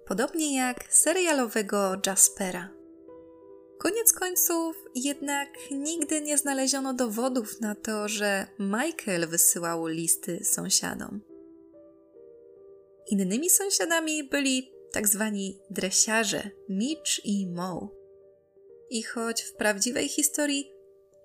podobnie 0.08 0.58
jak 0.58 0.94
serialowego 0.94 1.96
Jaspera. 2.06 2.77
Koniec 3.88 4.14
końców 4.14 4.76
jednak 4.96 5.50
nigdy 5.72 6.22
nie 6.22 6.38
znaleziono 6.38 6.94
dowodów 6.94 7.62
na 7.62 7.76
to, 7.76 8.08
że 8.08 8.48
Michael 8.60 9.28
wysyłał 9.28 9.86
listy 9.86 10.40
sąsiadom. 10.44 11.22
Innymi 13.12 13.50
sąsiadami 13.50 14.24
byli 14.24 14.72
tak 14.92 15.08
zwani 15.08 15.60
dresiarze 15.70 16.50
Mitch 16.70 17.26
i 17.26 17.48
Mo. 17.48 17.92
I 18.90 19.04
choć 19.04 19.42
w 19.42 19.54
prawdziwej 19.54 20.10
historii 20.10 20.72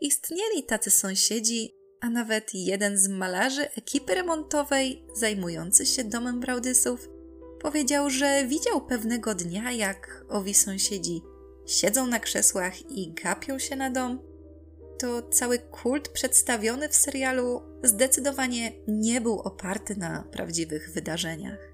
istnieli 0.00 0.64
tacy 0.66 0.90
sąsiedzi, 0.90 1.74
a 2.00 2.10
nawet 2.10 2.54
jeden 2.54 2.98
z 2.98 3.08
malarzy 3.08 3.70
ekipy 3.70 4.14
remontowej 4.14 5.04
zajmujący 5.14 5.86
się 5.86 6.04
domem 6.04 6.40
Braudysów 6.40 7.08
powiedział, 7.60 8.10
że 8.10 8.46
widział 8.46 8.86
pewnego 8.86 9.34
dnia, 9.34 9.72
jak 9.72 10.24
owi 10.28 10.54
sąsiedzi 10.54 11.22
siedzą 11.66 12.06
na 12.06 12.20
krzesłach 12.20 12.90
i 12.90 13.12
gapią 13.12 13.58
się 13.58 13.76
na 13.76 13.90
dom, 13.90 14.18
to 14.98 15.22
cały 15.22 15.58
kult 15.58 16.08
przedstawiony 16.08 16.88
w 16.88 16.96
serialu 16.96 17.62
zdecydowanie 17.82 18.72
nie 18.88 19.20
był 19.20 19.40
oparty 19.40 19.96
na 19.96 20.24
prawdziwych 20.32 20.90
wydarzeniach. 20.90 21.72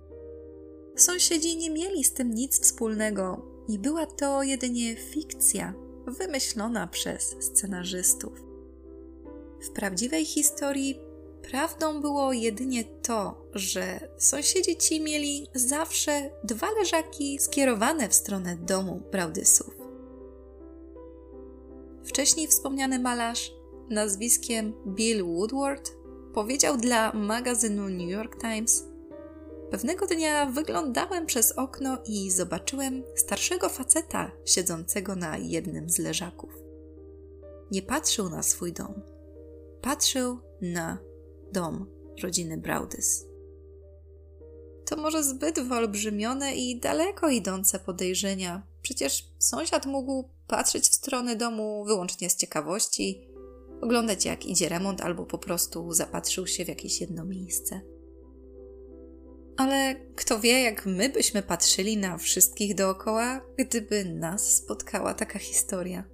Sąsiedzi 0.96 1.56
nie 1.56 1.70
mieli 1.70 2.04
z 2.04 2.12
tym 2.12 2.34
nic 2.34 2.60
wspólnego 2.60 3.46
i 3.68 3.78
była 3.78 4.06
to 4.06 4.42
jedynie 4.42 4.96
fikcja 4.96 5.74
wymyślona 6.06 6.86
przez 6.86 7.36
scenarzystów. 7.40 8.44
W 9.60 9.70
prawdziwej 9.70 10.24
historii 10.24 11.00
prawdą 11.50 12.00
było 12.00 12.32
jedynie 12.32 12.84
to, 12.84 13.48
że 13.54 14.08
sąsiedzi 14.18 14.76
ci 14.76 15.00
mieli 15.00 15.46
zawsze 15.54 16.30
dwa 16.44 16.66
leżaki 16.78 17.38
skierowane 17.38 18.08
w 18.08 18.14
stronę 18.14 18.56
domu 18.56 19.02
Braudysów. 19.12 19.77
Wcześniej 22.08 22.46
wspomniany 22.46 22.98
malarz 22.98 23.52
nazwiskiem 23.90 24.72
Bill 24.86 25.24
Woodward 25.24 25.90
powiedział 26.34 26.76
dla 26.76 27.12
magazynu 27.12 27.88
New 27.88 28.10
York 28.10 28.40
Times: 28.40 28.84
Pewnego 29.70 30.06
dnia 30.06 30.46
wyglądałem 30.46 31.26
przez 31.26 31.52
okno 31.52 31.98
i 32.06 32.30
zobaczyłem 32.30 33.02
starszego 33.16 33.68
faceta 33.68 34.30
siedzącego 34.44 35.16
na 35.16 35.38
jednym 35.38 35.90
z 35.90 35.98
leżaków. 35.98 36.50
Nie 37.70 37.82
patrzył 37.82 38.28
na 38.28 38.42
swój 38.42 38.72
dom, 38.72 39.02
patrzył 39.82 40.38
na 40.62 40.98
dom 41.52 41.86
rodziny 42.22 42.58
Braudys. 42.58 43.26
To 44.86 44.96
może 44.96 45.24
zbyt 45.24 45.60
wyolbrzymione 45.60 46.54
i 46.54 46.80
daleko 46.80 47.30
idące 47.30 47.78
podejrzenia. 47.78 48.66
Przecież 48.88 49.24
sąsiad 49.38 49.86
mógł 49.86 50.28
patrzeć 50.46 50.88
w 50.88 50.94
stronę 50.94 51.36
domu 51.36 51.84
wyłącznie 51.84 52.30
z 52.30 52.36
ciekawości, 52.36 53.28
oglądać 53.82 54.24
jak 54.24 54.46
idzie 54.46 54.68
remont 54.68 55.00
albo 55.00 55.26
po 55.26 55.38
prostu 55.38 55.92
zapatrzył 55.92 56.46
się 56.46 56.64
w 56.64 56.68
jakieś 56.68 57.00
jedno 57.00 57.24
miejsce. 57.24 57.80
Ale 59.56 59.96
kto 60.16 60.40
wie, 60.40 60.62
jak 60.62 60.86
my 60.86 61.08
byśmy 61.08 61.42
patrzyli 61.42 61.96
na 61.96 62.18
wszystkich 62.18 62.74
dookoła, 62.74 63.40
gdyby 63.58 64.04
nas 64.04 64.54
spotkała 64.54 65.14
taka 65.14 65.38
historia. 65.38 66.04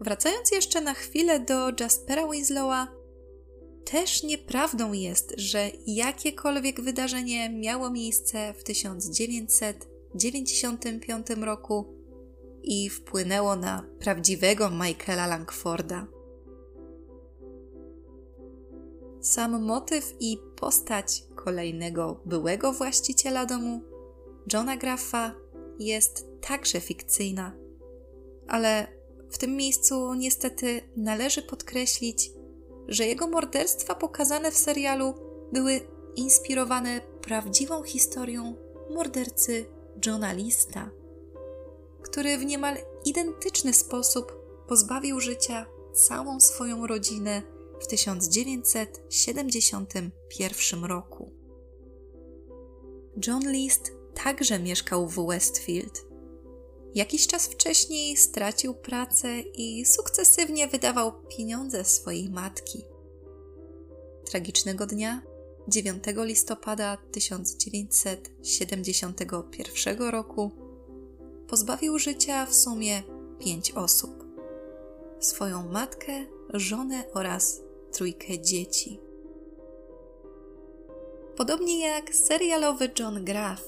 Wracając 0.00 0.50
jeszcze 0.52 0.80
na 0.80 0.94
chwilę 0.94 1.40
do 1.40 1.70
Jaspera 1.80 2.28
Winslowa, 2.30 2.88
też 3.84 4.22
nieprawdą 4.22 4.92
jest, 4.92 5.34
że 5.36 5.70
jakiekolwiek 5.86 6.80
wydarzenie 6.80 7.50
miało 7.50 7.90
miejsce 7.90 8.54
w 8.54 8.62
1995 10.18 11.44
roku 11.44 11.94
i 12.62 12.90
wpłynęło 12.90 13.56
na 13.56 13.86
prawdziwego 13.98 14.70
Michaela 14.70 15.26
Langforda. 15.26 16.06
Sam 19.20 19.62
motyw 19.62 20.14
i 20.20 20.38
postać 20.56 21.24
kolejnego 21.34 22.20
byłego 22.24 22.72
właściciela 22.72 23.46
domu, 23.46 23.80
Johna 24.52 24.76
Graffa, 24.76 25.34
jest 25.78 26.26
także 26.40 26.80
fikcyjna. 26.80 27.56
Ale 28.48 28.86
w 29.30 29.38
tym 29.38 29.56
miejscu 29.56 30.14
niestety 30.14 30.80
należy 30.96 31.42
podkreślić, 31.42 32.30
że 32.88 33.06
jego 33.06 33.26
morderstwa 33.26 33.94
pokazane 33.94 34.50
w 34.50 34.56
serialu 34.56 35.14
były 35.52 35.80
inspirowane 36.16 37.00
prawdziwą 37.20 37.82
historią 37.82 38.54
mordercy 38.94 39.73
Johna 40.06 40.32
Lista, 40.32 40.90
który 42.02 42.38
w 42.38 42.44
niemal 42.44 42.76
identyczny 43.04 43.72
sposób 43.72 44.32
pozbawił 44.68 45.20
życia 45.20 45.66
całą 45.92 46.40
swoją 46.40 46.86
rodzinę 46.86 47.42
w 47.80 47.86
1971 47.86 50.84
roku. 50.84 51.32
John 53.26 53.52
List 53.52 53.92
także 54.24 54.58
mieszkał 54.58 55.08
w 55.08 55.26
Westfield. 55.26 56.04
Jakiś 56.94 57.26
czas 57.26 57.46
wcześniej 57.46 58.16
stracił 58.16 58.74
pracę 58.74 59.40
i 59.40 59.86
sukcesywnie 59.86 60.68
wydawał 60.68 61.12
pieniądze 61.36 61.84
swojej 61.84 62.30
matki. 62.30 62.84
Tragicznego 64.24 64.86
dnia, 64.86 65.22
9 65.68 66.04
listopada 66.16 66.98
1971 67.12 70.10
roku, 70.10 70.50
pozbawił 71.48 71.98
życia 71.98 72.46
w 72.46 72.54
sumie 72.54 73.02
pięć 73.38 73.72
osób: 73.72 74.24
swoją 75.20 75.68
matkę, 75.68 76.26
żonę 76.54 77.04
oraz 77.14 77.60
trójkę 77.92 78.40
dzieci. 78.40 79.00
Podobnie 81.36 81.80
jak 81.80 82.14
serialowy 82.14 82.90
John 82.98 83.24
Graff, 83.24 83.64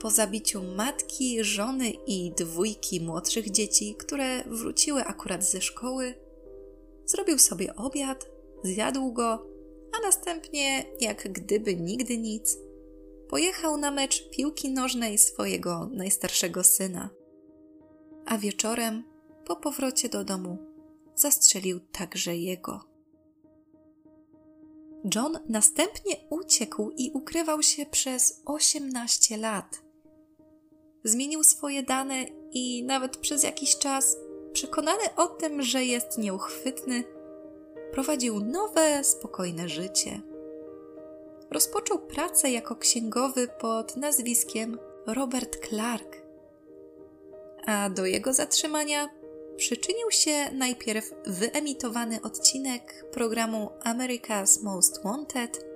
po 0.00 0.10
zabiciu 0.10 0.62
matki, 0.62 1.44
żony 1.44 1.90
i 2.06 2.32
dwójki 2.36 3.00
młodszych 3.00 3.50
dzieci, 3.50 3.94
które 3.98 4.44
wróciły 4.44 5.04
akurat 5.04 5.44
ze 5.44 5.60
szkoły, 5.60 6.14
zrobił 7.06 7.38
sobie 7.38 7.76
obiad, 7.76 8.30
zjadł 8.64 9.12
go, 9.12 9.53
a 9.98 10.06
następnie, 10.06 10.84
jak 11.00 11.32
gdyby 11.32 11.76
nigdy 11.76 12.18
nic, 12.18 12.58
pojechał 13.28 13.76
na 13.76 13.90
mecz 13.90 14.30
piłki 14.30 14.70
nożnej 14.70 15.18
swojego 15.18 15.88
najstarszego 15.92 16.64
syna. 16.64 17.10
A 18.26 18.38
wieczorem, 18.38 19.04
po 19.44 19.56
powrocie 19.56 20.08
do 20.08 20.24
domu, 20.24 20.58
zastrzelił 21.14 21.80
także 21.80 22.36
jego. 22.36 22.94
John 25.14 25.38
następnie 25.48 26.16
uciekł 26.30 26.90
i 26.96 27.10
ukrywał 27.10 27.62
się 27.62 27.86
przez 27.86 28.42
18 28.44 29.36
lat. 29.36 29.82
Zmienił 31.04 31.44
swoje 31.44 31.82
dane 31.82 32.24
i 32.50 32.84
nawet 32.84 33.16
przez 33.16 33.42
jakiś 33.42 33.78
czas, 33.78 34.16
przekonany 34.52 35.02
o 35.16 35.26
tym, 35.26 35.62
że 35.62 35.84
jest 35.84 36.18
nieuchwytny, 36.18 37.04
prowadził 37.94 38.40
nowe, 38.40 39.04
spokojne 39.04 39.68
życie. 39.68 40.20
Rozpoczął 41.50 41.98
pracę 41.98 42.50
jako 42.50 42.76
księgowy 42.76 43.48
pod 43.60 43.96
nazwiskiem 43.96 44.78
Robert 45.06 45.68
Clark. 45.68 46.16
A 47.66 47.90
do 47.90 48.06
jego 48.06 48.32
zatrzymania 48.32 49.08
przyczynił 49.56 50.10
się 50.10 50.50
najpierw 50.52 51.10
wyemitowany 51.26 52.22
odcinek 52.22 53.04
programu 53.12 53.70
America's 53.84 54.62
Most 54.62 55.02
Wanted, 55.04 55.66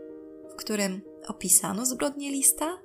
w 0.50 0.54
którym 0.54 1.00
opisano 1.28 1.86
zbrodnię 1.86 2.30
lista, 2.30 2.78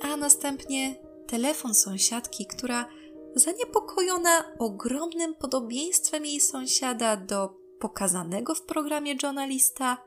a 0.00 0.16
następnie 0.16 0.94
telefon 1.26 1.74
sąsiadki, 1.74 2.46
która 2.46 2.88
zaniepokojona 3.34 4.52
ogromnym 4.58 5.34
podobieństwem 5.34 6.26
jej 6.26 6.40
sąsiada 6.40 7.16
do 7.16 7.61
pokazanego 7.82 8.54
w 8.54 8.62
programie 8.62 9.14
Johna 9.22 9.46
Lista, 9.46 10.04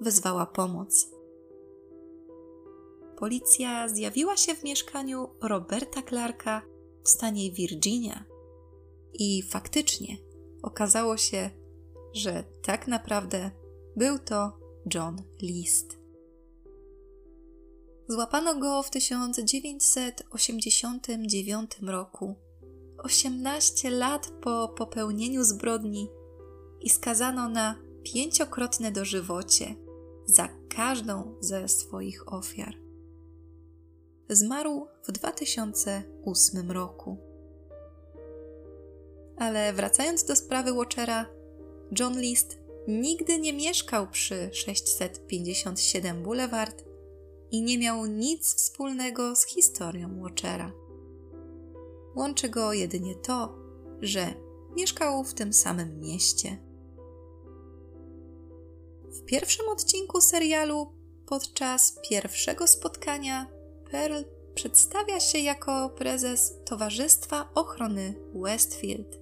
wezwała 0.00 0.46
pomoc. 0.46 1.10
Policja 3.18 3.88
zjawiła 3.88 4.36
się 4.36 4.54
w 4.54 4.64
mieszkaniu 4.64 5.28
Roberta 5.42 6.02
Clarka 6.02 6.62
w 7.04 7.08
stanie 7.08 7.52
Virginia 7.52 8.24
i 9.14 9.42
faktycznie 9.42 10.16
okazało 10.62 11.16
się, 11.16 11.50
że 12.12 12.44
tak 12.62 12.88
naprawdę 12.88 13.50
był 13.96 14.18
to 14.18 14.58
John 14.94 15.22
List. 15.42 15.98
Złapano 18.08 18.58
go 18.58 18.82
w 18.82 18.90
1989 18.90 21.70
roku, 21.82 22.34
18 22.98 23.90
lat 23.90 24.32
po 24.42 24.68
popełnieniu 24.68 25.44
zbrodni 25.44 26.08
i 26.80 26.90
skazano 26.90 27.48
na 27.48 27.78
pięciokrotne 28.02 28.92
dożywocie 28.92 29.74
za 30.26 30.48
każdą 30.76 31.34
ze 31.40 31.68
swoich 31.68 32.32
ofiar. 32.32 32.74
Zmarł 34.28 34.86
w 35.02 35.12
2008 35.12 36.70
roku. 36.70 37.16
Ale 39.36 39.72
wracając 39.72 40.24
do 40.24 40.36
sprawy 40.36 40.72
Watchera, 40.72 41.26
John 41.98 42.20
List 42.20 42.58
nigdy 42.88 43.40
nie 43.40 43.52
mieszkał 43.52 44.10
przy 44.10 44.50
657 44.52 46.22
Boulevard 46.22 46.84
i 47.50 47.62
nie 47.62 47.78
miał 47.78 48.06
nic 48.06 48.54
wspólnego 48.54 49.36
z 49.36 49.46
historią 49.46 50.20
Watchera. 50.20 50.72
Łączy 52.16 52.48
go 52.48 52.72
jedynie 52.72 53.14
to, 53.14 53.58
że 54.00 54.34
mieszkał 54.76 55.24
w 55.24 55.34
tym 55.34 55.52
samym 55.52 56.00
mieście. 56.00 56.69
W 59.10 59.24
pierwszym 59.24 59.68
odcinku 59.68 60.20
serialu, 60.20 60.92
podczas 61.26 61.98
pierwszego 62.10 62.66
spotkania, 62.66 63.46
Pearl 63.90 64.24
przedstawia 64.54 65.20
się 65.20 65.38
jako 65.38 65.90
prezes 65.90 66.54
Towarzystwa 66.64 67.50
Ochrony 67.54 68.14
Westfield. 68.34 69.20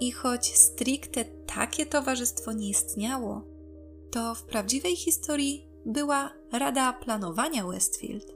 I 0.00 0.12
choć 0.12 0.56
stricte 0.56 1.24
takie 1.24 1.86
towarzystwo 1.86 2.52
nie 2.52 2.68
istniało, 2.68 3.42
to 4.10 4.34
w 4.34 4.42
prawdziwej 4.42 4.96
historii 4.96 5.68
była 5.86 6.32
Rada 6.52 6.92
Planowania 6.92 7.66
Westfield, 7.66 8.34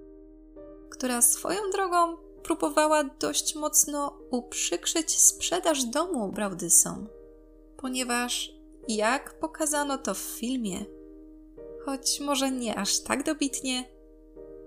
która 0.91 1.23
swoją 1.23 1.71
drogą 1.73 2.17
próbowała 2.43 3.05
dość 3.05 3.55
mocno 3.55 4.19
uprzykrzyć 4.31 5.19
sprzedaż 5.19 5.85
domu 5.85 6.33
Braudysom, 6.33 7.09
ponieważ, 7.77 8.60
jak 8.89 9.39
pokazano 9.39 9.99
to 9.99 10.15
w 10.15 10.19
filmie, 10.19 10.85
choć 11.85 12.21
może 12.21 12.51
nie 12.51 12.77
aż 12.77 13.01
tak 13.01 13.23
dobitnie, 13.23 13.85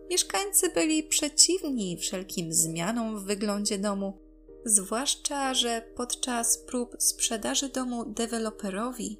mieszkańcy 0.10 0.69
byli 0.69 1.04
przeciwni 1.04 1.97
wszelkim 1.97 2.54
zmianom 2.54 3.19
w 3.19 3.23
wyglądzie 3.23 3.78
domu 3.78 4.23
Zwłaszcza, 4.65 5.54
że 5.54 5.82
podczas 5.95 6.58
prób 6.58 6.95
sprzedaży 6.99 7.69
domu 7.69 8.06
deweloperowi 8.06 9.19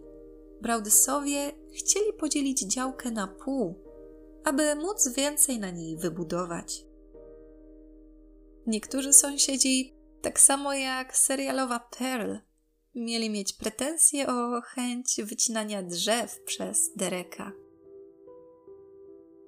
Braudysowie 0.62 1.52
chcieli 1.74 2.14
podzielić 2.14 2.60
działkę 2.60 3.12
na 3.12 3.28
pół, 3.28 3.76
aby 4.44 4.76
móc 4.76 5.08
więcej 5.08 5.60
na 5.60 5.72
niej 5.72 5.98
wybudować. 5.98 6.86
Niektórzy 8.68 9.14
sąsiedzi, 9.14 9.94
tak 10.22 10.40
samo 10.40 10.74
jak 10.74 11.18
serialowa 11.18 11.80
Pearl, 11.80 12.36
mieli 12.96 13.30
mieć 13.30 13.54
pretensje 13.54 14.28
o 14.28 14.62
chęć 14.62 15.22
wycinania 15.24 15.84
drzew 15.84 16.40
przez 16.46 16.92
Dereka. 16.96 17.52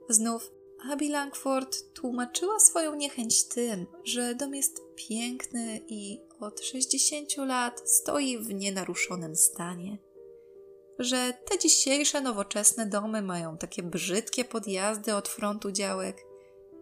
Znów 0.10 0.52
Abby 0.92 1.10
Langford 1.10 1.94
tłumaczyła 1.94 2.60
swoją 2.60 2.96
niechęć 2.96 3.48
tym, 3.48 3.86
że 4.04 4.36
dom 4.36 4.56
jest 4.56 4.82
piękny 4.96 5.82
i 5.88 6.20
od 6.40 6.62
60 6.62 7.38
lat 7.38 7.90
stoi 7.90 8.38
w 8.38 8.54
nienaruszonym 8.54 9.36
stanie. 9.36 9.98
Że 11.00 11.34
te 11.46 11.60
dzisiejsze 11.60 12.22
nowoczesne 12.22 12.86
domy 12.86 13.22
mają 13.22 13.58
takie 13.58 13.84
brzydkie 13.84 14.46
podjazdy 14.46 15.16
od 15.16 15.28
frontu 15.28 15.72
działek 15.72 16.26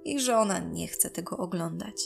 i 0.05 0.19
że 0.19 0.37
ona 0.37 0.59
nie 0.59 0.87
chce 0.87 1.09
tego 1.09 1.37
oglądać. 1.37 2.01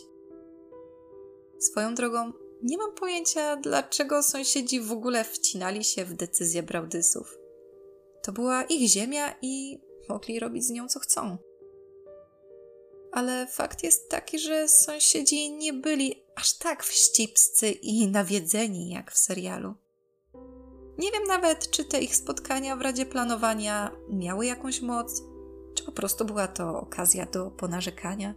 Swoją 1.60 1.96
drogą, 1.96 2.34
nie 2.64 2.78
mam 2.78 2.94
pojęcia, 2.94 3.56
dlaczego 3.56 4.24
sąsiedzi 4.24 4.82
w 4.82 4.92
ogóle 4.92 5.24
wcinali 5.24 5.84
się 5.84 6.06
w 6.06 6.14
decyzje 6.14 6.64
Braudysów. 6.64 7.38
To 8.24 8.32
była 8.32 8.64
ich 8.64 8.90
ziemia 8.90 9.36
i 9.42 9.82
mogli 10.10 10.40
robić 10.40 10.66
z 10.66 10.70
nią 10.70 10.88
co 10.88 11.00
chcą. 11.00 11.38
Ale 13.12 13.48
fakt 13.48 13.84
jest 13.84 14.10
taki, 14.10 14.40
że 14.40 14.68
sąsiedzi 14.68 15.52
nie 15.52 15.74
byli 15.74 16.24
aż 16.36 16.54
tak 16.54 16.84
wścibscy 16.84 17.72
i 17.72 18.08
nawiedzeni 18.08 18.90
jak 18.90 19.12
w 19.12 19.18
serialu. 19.18 19.74
Nie 20.98 21.12
wiem 21.12 21.24
nawet, 21.24 21.72
czy 21.72 21.86
te 21.86 22.02
ich 22.02 22.16
spotkania 22.16 22.76
w 22.76 22.82
Radzie 22.82 23.06
Planowania 23.06 23.92
miały 24.10 24.46
jakąś 24.46 24.82
moc, 24.82 25.24
czy 25.74 25.84
po 25.84 25.92
prostu 25.92 26.26
była 26.26 26.48
to 26.48 26.80
okazja 26.80 27.26
do 27.26 27.52
ponarzekania. 27.52 28.34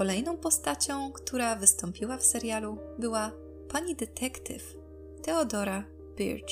Kolejną 0.00 0.36
postacią, 0.36 1.12
która 1.12 1.56
wystąpiła 1.56 2.16
w 2.16 2.24
serialu, 2.24 2.78
była 2.98 3.32
pani 3.68 3.96
detektyw 3.96 4.76
Theodora 5.22 5.84
Birch. 6.16 6.50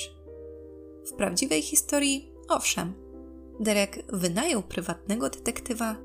W 1.07 1.13
prawdziwej 1.13 1.63
historii, 1.63 2.33
owszem, 2.49 2.93
Derek 3.61 4.05
wynajął 4.09 4.63
prywatnego 4.63 5.31
detektywa, 5.31 5.97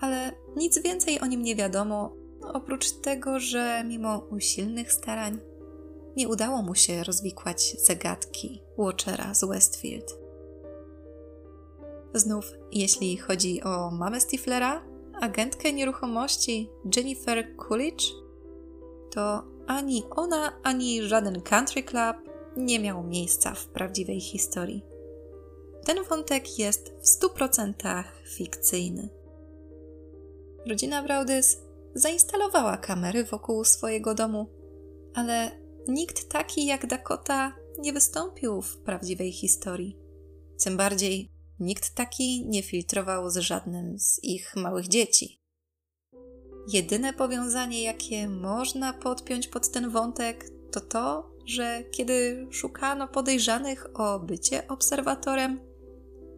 ale 0.00 0.32
nic 0.56 0.82
więcej 0.82 1.20
o 1.20 1.26
nim 1.26 1.42
nie 1.42 1.56
wiadomo, 1.56 2.14
oprócz 2.42 2.92
tego, 2.92 3.40
że 3.40 3.84
mimo 3.86 4.18
usilnych 4.18 4.92
starań 4.92 5.38
nie 6.16 6.28
udało 6.28 6.62
mu 6.62 6.74
się 6.74 7.04
rozwikłać 7.04 7.76
zagadki 7.80 8.62
Watchera 8.78 9.34
z 9.34 9.44
Westfield. 9.44 10.18
Znów, 12.14 12.44
jeśli 12.72 13.16
chodzi 13.16 13.62
o 13.62 13.90
mamę 13.90 14.20
Stiflera, 14.20 14.87
agentkę 15.20 15.72
nieruchomości 15.72 16.70
Jennifer 16.96 17.56
Coolidge, 17.56 18.04
to 19.10 19.44
ani 19.66 20.02
ona, 20.10 20.52
ani 20.62 21.02
żaden 21.02 21.40
country 21.40 21.82
club 21.82 22.16
nie 22.56 22.80
miał 22.80 23.02
miejsca 23.02 23.54
w 23.54 23.66
prawdziwej 23.66 24.20
historii. 24.20 24.82
Ten 25.84 26.04
wątek 26.04 26.58
jest 26.58 26.92
w 27.00 27.22
100% 27.22 28.04
fikcyjny. 28.24 29.08
Rodzina 30.66 31.02
Braudys 31.02 31.58
zainstalowała 31.94 32.76
kamery 32.76 33.24
wokół 33.24 33.64
swojego 33.64 34.14
domu, 34.14 34.46
ale 35.14 35.50
nikt 35.88 36.28
taki 36.28 36.66
jak 36.66 36.86
Dakota 36.86 37.52
nie 37.78 37.92
wystąpił 37.92 38.62
w 38.62 38.78
prawdziwej 38.78 39.32
historii. 39.32 39.96
Tym 40.64 40.76
bardziej 40.76 41.30
Nikt 41.60 41.94
taki 41.94 42.48
nie 42.48 42.62
filtrował 42.62 43.30
z 43.30 43.36
żadnym 43.36 43.98
z 43.98 44.24
ich 44.24 44.56
małych 44.56 44.88
dzieci. 44.88 45.42
Jedyne 46.72 47.12
powiązanie, 47.12 47.82
jakie 47.82 48.28
można 48.28 48.92
podpiąć 48.92 49.48
pod 49.48 49.70
ten 49.70 49.90
wątek, 49.90 50.50
to 50.72 50.80
to, 50.80 51.30
że 51.46 51.84
kiedy 51.90 52.46
szukano 52.50 53.08
podejrzanych 53.08 53.86
o 54.00 54.20
bycie 54.20 54.68
obserwatorem, 54.68 55.60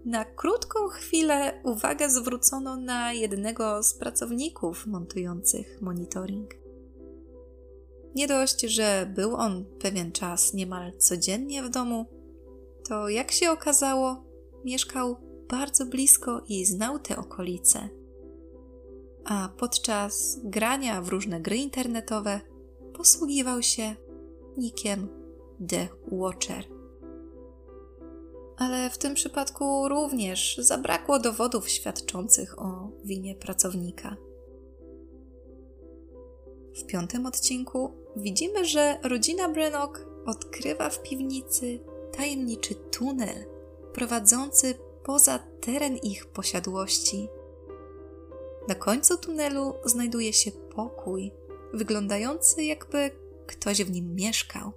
na 0.04 0.24
krótką 0.24 0.88
chwilę 0.88 1.60
uwagę 1.64 2.10
zwrócono 2.10 2.76
na 2.76 3.12
jednego 3.12 3.82
z 3.82 3.94
pracowników 3.94 4.86
montujących 4.86 5.80
monitoring. 5.80 6.54
Nie 8.14 8.26
dość, 8.26 8.60
że 8.60 9.12
był 9.14 9.34
on 9.34 9.64
pewien 9.80 10.12
czas 10.12 10.54
niemal 10.54 10.92
codziennie 10.98 11.62
w 11.62 11.70
domu, 11.70 12.06
to 12.88 13.08
jak 13.08 13.32
się 13.32 13.50
okazało, 13.50 14.29
mieszkał 14.64 15.16
bardzo 15.48 15.86
blisko 15.86 16.42
i 16.48 16.64
znał 16.64 16.98
te 16.98 17.16
okolice. 17.16 17.88
A 19.24 19.48
podczas 19.56 20.40
grania 20.44 21.02
w 21.02 21.08
różne 21.08 21.40
gry 21.40 21.56
internetowe 21.56 22.40
posługiwał 22.94 23.62
się 23.62 23.96
nikiem 24.56 25.08
The 25.68 25.88
Watcher. 26.12 26.64
Ale 28.56 28.90
w 28.90 28.98
tym 28.98 29.14
przypadku 29.14 29.88
również 29.88 30.58
zabrakło 30.58 31.18
dowodów 31.18 31.68
świadczących 31.68 32.58
o 32.58 32.90
winie 33.04 33.34
pracownika. 33.34 34.16
W 36.74 36.86
piątym 36.86 37.26
odcinku 37.26 37.92
widzimy, 38.16 38.64
że 38.64 38.98
rodzina 39.02 39.48
Brennock 39.48 40.06
odkrywa 40.26 40.90
w 40.90 41.02
piwnicy 41.02 41.80
tajemniczy 42.16 42.74
tunel 42.74 43.44
prowadzący 43.92 44.74
poza 45.04 45.38
teren 45.60 45.96
ich 45.96 46.26
posiadłości. 46.26 47.28
Na 48.68 48.74
końcu 48.74 49.16
tunelu 49.16 49.74
znajduje 49.84 50.32
się 50.32 50.50
pokój, 50.50 51.32
wyglądający 51.72 52.64
jakby 52.64 53.10
ktoś 53.46 53.82
w 53.82 53.90
nim 53.90 54.14
mieszkał. 54.14 54.72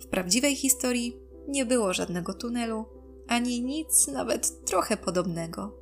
W 0.00 0.06
prawdziwej 0.06 0.56
historii 0.56 1.20
nie 1.48 1.66
było 1.66 1.94
żadnego 1.94 2.34
tunelu, 2.34 2.84
ani 3.28 3.62
nic 3.62 4.08
nawet 4.08 4.64
trochę 4.64 4.96
podobnego. 4.96 5.72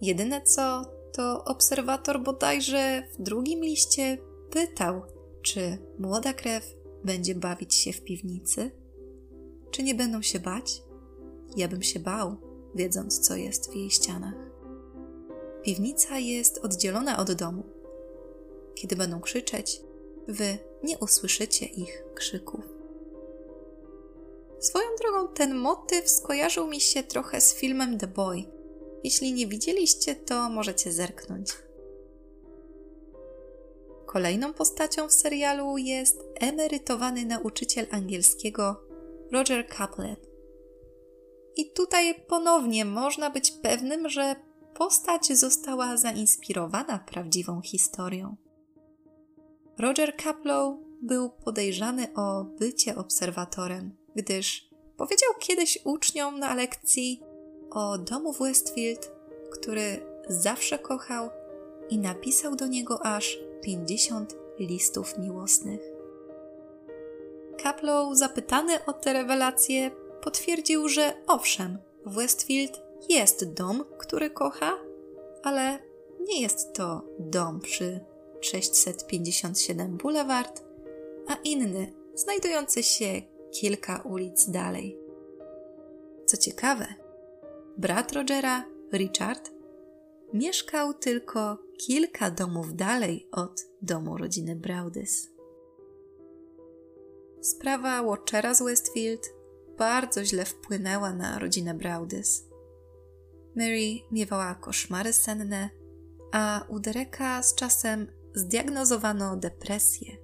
Jedyne 0.00 0.42
co, 0.42 0.84
to 1.12 1.44
obserwator 1.44 2.22
bodajże 2.22 3.02
w 3.12 3.22
drugim 3.22 3.60
liście 3.60 4.18
pytał, 4.50 5.02
czy 5.42 5.78
młoda 5.98 6.32
krew 6.32 6.64
będzie 7.04 7.34
bawić 7.34 7.74
się 7.74 7.92
w 7.92 8.04
piwnicy. 8.04 8.79
Czy 9.70 9.82
nie 9.82 9.94
będą 9.94 10.22
się 10.22 10.40
bać? 10.40 10.82
Ja 11.56 11.68
bym 11.68 11.82
się 11.82 12.00
bał, 12.00 12.36
wiedząc, 12.74 13.18
co 13.18 13.36
jest 13.36 13.70
w 13.70 13.74
jej 13.74 13.90
ścianach. 13.90 14.50
Piwnica 15.62 16.18
jest 16.18 16.58
oddzielona 16.58 17.18
od 17.18 17.32
domu. 17.32 17.62
Kiedy 18.74 18.96
będą 18.96 19.20
krzyczeć, 19.20 19.82
wy 20.28 20.58
nie 20.82 20.98
usłyszycie 20.98 21.66
ich 21.66 22.04
krzyków. 22.14 22.64
Swoją 24.60 24.84
drogą 25.00 25.28
ten 25.34 25.54
motyw 25.54 26.10
skojarzył 26.10 26.66
mi 26.66 26.80
się 26.80 27.02
trochę 27.02 27.40
z 27.40 27.54
filmem 27.54 27.98
The 27.98 28.06
Boy. 28.06 28.44
Jeśli 29.04 29.32
nie 29.32 29.46
widzieliście, 29.46 30.16
to 30.16 30.50
możecie 30.50 30.92
zerknąć. 30.92 31.48
Kolejną 34.06 34.54
postacią 34.54 35.08
w 35.08 35.12
serialu 35.12 35.78
jest 35.78 36.24
emerytowany 36.34 37.26
nauczyciel 37.26 37.86
angielskiego 37.90 38.89
Roger 39.32 39.66
Kaplan. 39.66 40.16
I 41.56 41.72
tutaj 41.72 42.14
ponownie 42.28 42.84
można 42.84 43.30
być 43.30 43.50
pewnym, 43.50 44.08
że 44.08 44.36
postać 44.74 45.26
została 45.26 45.96
zainspirowana 45.96 46.98
prawdziwą 46.98 47.60
historią. 47.60 48.36
Roger 49.78 50.16
Kaplow 50.16 50.74
był 51.02 51.30
podejrzany 51.30 52.14
o 52.14 52.44
bycie 52.44 52.96
obserwatorem, 52.96 53.96
gdyż 54.16 54.70
powiedział 54.96 55.30
kiedyś 55.38 55.78
uczniom 55.84 56.38
na 56.38 56.54
lekcji 56.54 57.22
o 57.70 57.98
domu 57.98 58.32
w 58.32 58.38
Westfield, 58.38 59.12
który 59.52 60.00
zawsze 60.28 60.78
kochał 60.78 61.30
i 61.90 61.98
napisał 61.98 62.56
do 62.56 62.66
niego 62.66 63.06
aż 63.06 63.38
50 63.62 64.36
listów 64.58 65.18
miłosnych. 65.18 65.99
Kaplow, 67.62 68.16
zapytany 68.16 68.84
o 68.84 68.92
te 68.92 69.12
rewelacje, 69.12 69.90
potwierdził, 70.22 70.88
że 70.88 71.12
owszem, 71.26 71.78
w 72.06 72.14
Westfield 72.14 72.82
jest 73.08 73.52
dom, 73.52 73.84
który 73.98 74.30
kocha, 74.30 74.72
ale 75.42 75.78
nie 76.20 76.40
jest 76.40 76.74
to 76.74 77.02
dom 77.18 77.60
przy 77.60 78.00
657 78.40 79.96
Boulevard, 79.96 80.62
a 81.28 81.34
inny, 81.44 81.92
znajdujący 82.14 82.82
się 82.82 83.22
kilka 83.52 84.02
ulic 84.04 84.50
dalej. 84.50 84.98
Co 86.26 86.36
ciekawe, 86.36 86.86
brat 87.76 88.12
Rogera, 88.12 88.64
Richard, 88.92 89.50
mieszkał 90.32 90.94
tylko 90.94 91.58
kilka 91.78 92.30
domów 92.30 92.74
dalej 92.74 93.28
od 93.32 93.66
domu 93.82 94.16
rodziny 94.16 94.56
Braudys. 94.56 95.39
Sprawa 97.42 98.02
Watchera 98.02 98.54
z 98.54 98.62
Westfield 98.62 99.34
bardzo 99.78 100.24
źle 100.24 100.44
wpłynęła 100.44 101.12
na 101.12 101.38
rodzinę 101.38 101.74
Braudys. 101.74 102.44
Mary 103.56 104.00
miewała 104.10 104.54
koszmary 104.54 105.12
senne, 105.12 105.70
a 106.32 106.64
u 106.68 106.80
Dereka 106.80 107.42
z 107.42 107.54
czasem 107.54 108.06
zdiagnozowano 108.34 109.36
depresję. 109.36 110.16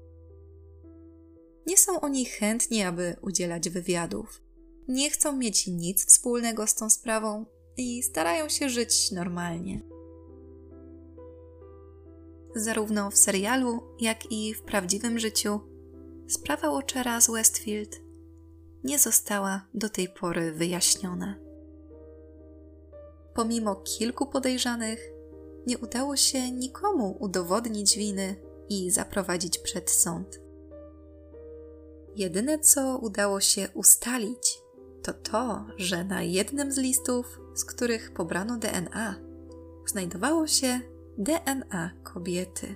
Nie 1.66 1.78
są 1.78 2.00
oni 2.00 2.24
chętni, 2.24 2.82
aby 2.82 3.16
udzielać 3.22 3.68
wywiadów. 3.68 4.42
Nie 4.88 5.10
chcą 5.10 5.36
mieć 5.36 5.66
nic 5.66 6.06
wspólnego 6.06 6.66
z 6.66 6.74
tą 6.74 6.90
sprawą 6.90 7.46
i 7.76 8.02
starają 8.02 8.48
się 8.48 8.68
żyć 8.68 9.12
normalnie. 9.12 9.82
Zarówno 12.56 13.10
w 13.10 13.18
serialu, 13.18 13.82
jak 14.00 14.32
i 14.32 14.54
w 14.54 14.62
prawdziwym 14.62 15.18
życiu 15.18 15.60
sprawa 16.28 16.70
Watchera 16.70 17.20
z 17.20 17.30
Westfield 17.30 18.00
nie 18.84 18.98
została 18.98 19.66
do 19.74 19.88
tej 19.88 20.08
pory 20.08 20.52
wyjaśniona. 20.52 21.34
Pomimo 23.34 23.76
kilku 23.76 24.26
podejrzanych, 24.26 25.10
nie 25.66 25.78
udało 25.78 26.16
się 26.16 26.52
nikomu 26.52 27.16
udowodnić 27.20 27.96
winy 27.96 28.36
i 28.68 28.90
zaprowadzić 28.90 29.58
przed 29.58 29.90
sąd. 29.90 30.40
Jedyne, 32.16 32.58
co 32.58 32.98
udało 32.98 33.40
się 33.40 33.68
ustalić, 33.74 34.58
to 35.02 35.12
to, 35.12 35.66
że 35.76 36.04
na 36.04 36.22
jednym 36.22 36.72
z 36.72 36.78
listów, 36.78 37.40
z 37.54 37.64
których 37.64 38.12
pobrano 38.12 38.58
DNA, 38.58 39.20
znajdowało 39.86 40.46
się 40.46 40.80
DNA 41.18 41.90
kobiety. 42.02 42.74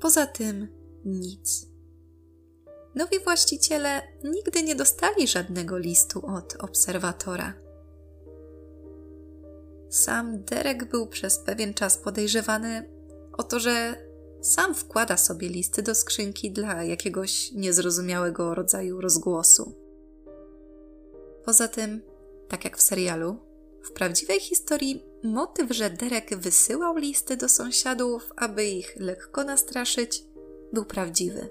Poza 0.00 0.26
tym 0.26 0.83
nic. 1.04 1.66
Nowi 2.94 3.20
właściciele 3.20 4.02
nigdy 4.24 4.62
nie 4.62 4.74
dostali 4.74 5.28
żadnego 5.28 5.78
listu 5.78 6.26
od 6.26 6.56
obserwatora. 6.58 7.54
Sam 9.90 10.44
Derek 10.44 10.84
był 10.84 11.06
przez 11.06 11.38
pewien 11.38 11.74
czas 11.74 11.98
podejrzewany 11.98 12.88
o 13.32 13.42
to, 13.42 13.60
że 13.60 14.04
sam 14.40 14.74
wkłada 14.74 15.16
sobie 15.16 15.48
listy 15.48 15.82
do 15.82 15.94
skrzynki 15.94 16.50
dla 16.50 16.84
jakiegoś 16.84 17.52
niezrozumiałego 17.52 18.54
rodzaju 18.54 19.00
rozgłosu. 19.00 19.74
Poza 21.44 21.68
tym, 21.68 22.02
tak 22.48 22.64
jak 22.64 22.78
w 22.78 22.82
serialu, 22.82 23.36
w 23.82 23.92
prawdziwej 23.92 24.40
historii 24.40 25.04
motyw, 25.22 25.70
że 25.70 25.90
Derek 25.90 26.36
wysyłał 26.36 26.96
listy 26.96 27.36
do 27.36 27.48
sąsiadów, 27.48 28.32
aby 28.36 28.64
ich 28.64 28.96
lekko 28.96 29.44
nastraszyć, 29.44 30.24
był 30.72 30.84
prawdziwy. 30.84 31.48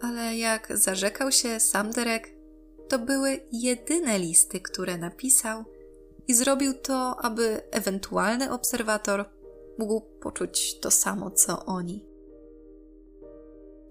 Ale 0.00 0.36
jak 0.36 0.78
zarzekał 0.78 1.32
się 1.32 1.60
sam 1.60 1.90
Derek, 1.90 2.34
to 2.88 2.98
były 2.98 3.40
jedyne 3.52 4.18
listy, 4.18 4.60
które 4.60 4.98
napisał 4.98 5.64
i 6.28 6.34
zrobił 6.34 6.74
to, 6.74 7.16
aby 7.20 7.62
ewentualny 7.70 8.52
obserwator 8.52 9.24
mógł 9.78 10.00
poczuć 10.00 10.80
to 10.80 10.90
samo 10.90 11.30
co 11.30 11.64
oni. 11.64 12.04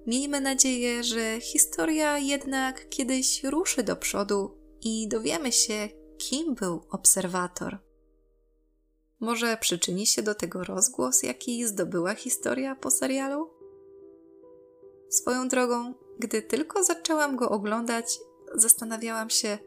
Miejmy 0.08 0.42
nadzieję, 0.42 1.04
że 1.04 1.42
historia 1.42 2.18
jednak 2.18 2.90
kiedyś 2.90 3.44
ruszy 3.44 3.84
do 3.84 3.96
przodu 3.96 4.58
i 4.82 5.08
dowiemy 5.08 5.52
się, 5.52 5.90
kim 6.18 6.56
był 6.56 6.82
obserwator. 6.90 7.78
Może 9.24 9.58
przyczyni 9.58 10.08
się 10.08 10.22
do 10.22 10.36
tego 10.36 10.64
rozgłos, 10.64 11.24
jaki 11.24 11.68
zdobyła 11.68 12.16
historia 12.16 12.76
po 12.76 12.92
serialu? 12.92 13.50
Swoją 15.10 15.48
drogą, 15.48 15.94
gdy 16.20 16.42
tylko 16.42 16.84
zaczęłam 16.84 17.36
go 17.36 17.50
oglądać, 17.50 18.20
zastanawiałam 18.54 19.30
się, 19.30 19.58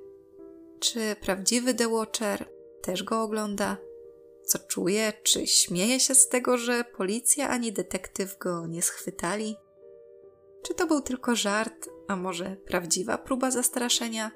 czy 0.80 1.16
prawdziwy 1.20 1.74
The 1.74 1.88
Watcher 1.88 2.48
też 2.82 3.02
go 3.02 3.22
ogląda, 3.22 3.76
co 4.44 4.58
czuje, 4.58 5.12
czy 5.22 5.46
śmieje 5.46 6.00
się 6.00 6.14
z 6.14 6.28
tego, 6.28 6.58
że 6.58 6.84
policja 6.84 7.48
ani 7.48 7.72
detektyw 7.72 8.38
go 8.38 8.66
nie 8.66 8.82
schwytali? 8.82 9.56
Czy 10.62 10.74
to 10.74 10.86
był 10.86 11.00
tylko 11.00 11.36
żart, 11.36 11.88
a 12.08 12.16
może 12.16 12.56
prawdziwa 12.66 13.18
próba 13.18 13.50
zastraszenia? 13.50 14.30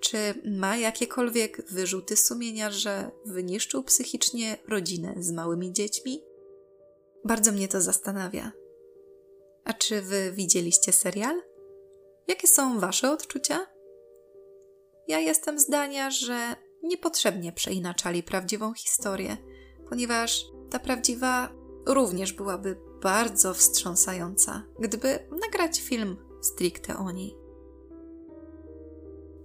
Czy 0.00 0.34
ma 0.44 0.76
jakiekolwiek 0.76 1.70
wyrzuty 1.70 2.16
sumienia, 2.16 2.70
że 2.70 3.10
wyniszczył 3.24 3.82
psychicznie 3.82 4.56
rodzinę 4.68 5.14
z 5.18 5.32
małymi 5.32 5.72
dziećmi? 5.72 6.22
Bardzo 7.24 7.52
mnie 7.52 7.68
to 7.68 7.80
zastanawia. 7.80 8.52
A 9.64 9.72
czy 9.72 10.02
wy 10.02 10.32
widzieliście 10.32 10.92
serial? 10.92 11.42
Jakie 12.28 12.48
są 12.48 12.80
wasze 12.80 13.12
odczucia? 13.12 13.66
Ja 15.08 15.18
jestem 15.18 15.58
zdania, 15.58 16.10
że 16.10 16.56
niepotrzebnie 16.82 17.52
przeinaczali 17.52 18.22
prawdziwą 18.22 18.74
historię, 18.74 19.36
ponieważ 19.88 20.44
ta 20.70 20.78
prawdziwa 20.78 21.52
również 21.86 22.32
byłaby 22.32 22.76
bardzo 23.02 23.54
wstrząsająca, 23.54 24.62
gdyby 24.78 25.28
nagrać 25.42 25.80
film 25.80 26.16
stricte 26.42 26.96
o 26.96 27.10
niej. 27.10 27.37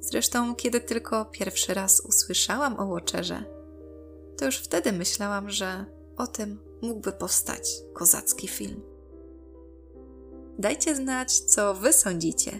Zresztą, 0.03 0.55
kiedy 0.55 0.81
tylko 0.81 1.25
pierwszy 1.25 1.73
raz 1.73 1.99
usłyszałam 1.99 2.79
o 2.79 2.87
Watcherze, 2.87 3.43
to 4.37 4.45
już 4.45 4.57
wtedy 4.57 4.91
myślałam, 4.91 5.49
że 5.49 5.85
o 6.17 6.27
tym 6.27 6.59
mógłby 6.81 7.11
powstać 7.11 7.69
kozacki 7.93 8.47
film. 8.47 8.81
Dajcie 10.59 10.95
znać, 10.95 11.39
co 11.39 11.73
Wy 11.73 11.93
sądzicie. 11.93 12.59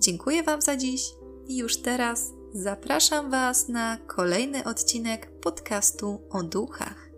Dziękuję 0.00 0.42
Wam 0.42 0.62
za 0.62 0.76
dziś 0.76 1.02
i 1.46 1.56
już 1.56 1.76
teraz 1.76 2.32
zapraszam 2.54 3.30
Was 3.30 3.68
na 3.68 3.98
kolejny 4.06 4.64
odcinek 4.64 5.40
podcastu 5.40 6.22
o 6.30 6.42
duchach. 6.42 7.10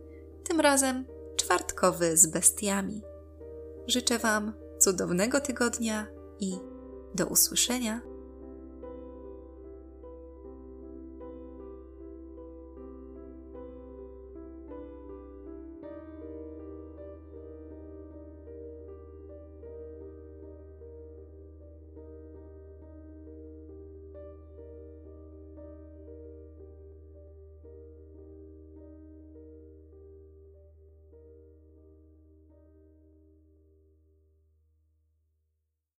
Tym 0.44 0.60
razem 0.60 1.04
czwartkowy 1.36 2.16
z 2.16 2.26
bestiami. 2.26 3.02
Życzę 3.86 4.18
Wam 4.18 4.52
cudownego 4.78 5.40
tygodnia 5.40 6.06
i 6.40 6.56
do 7.14 7.26
usłyszenia 7.26 8.09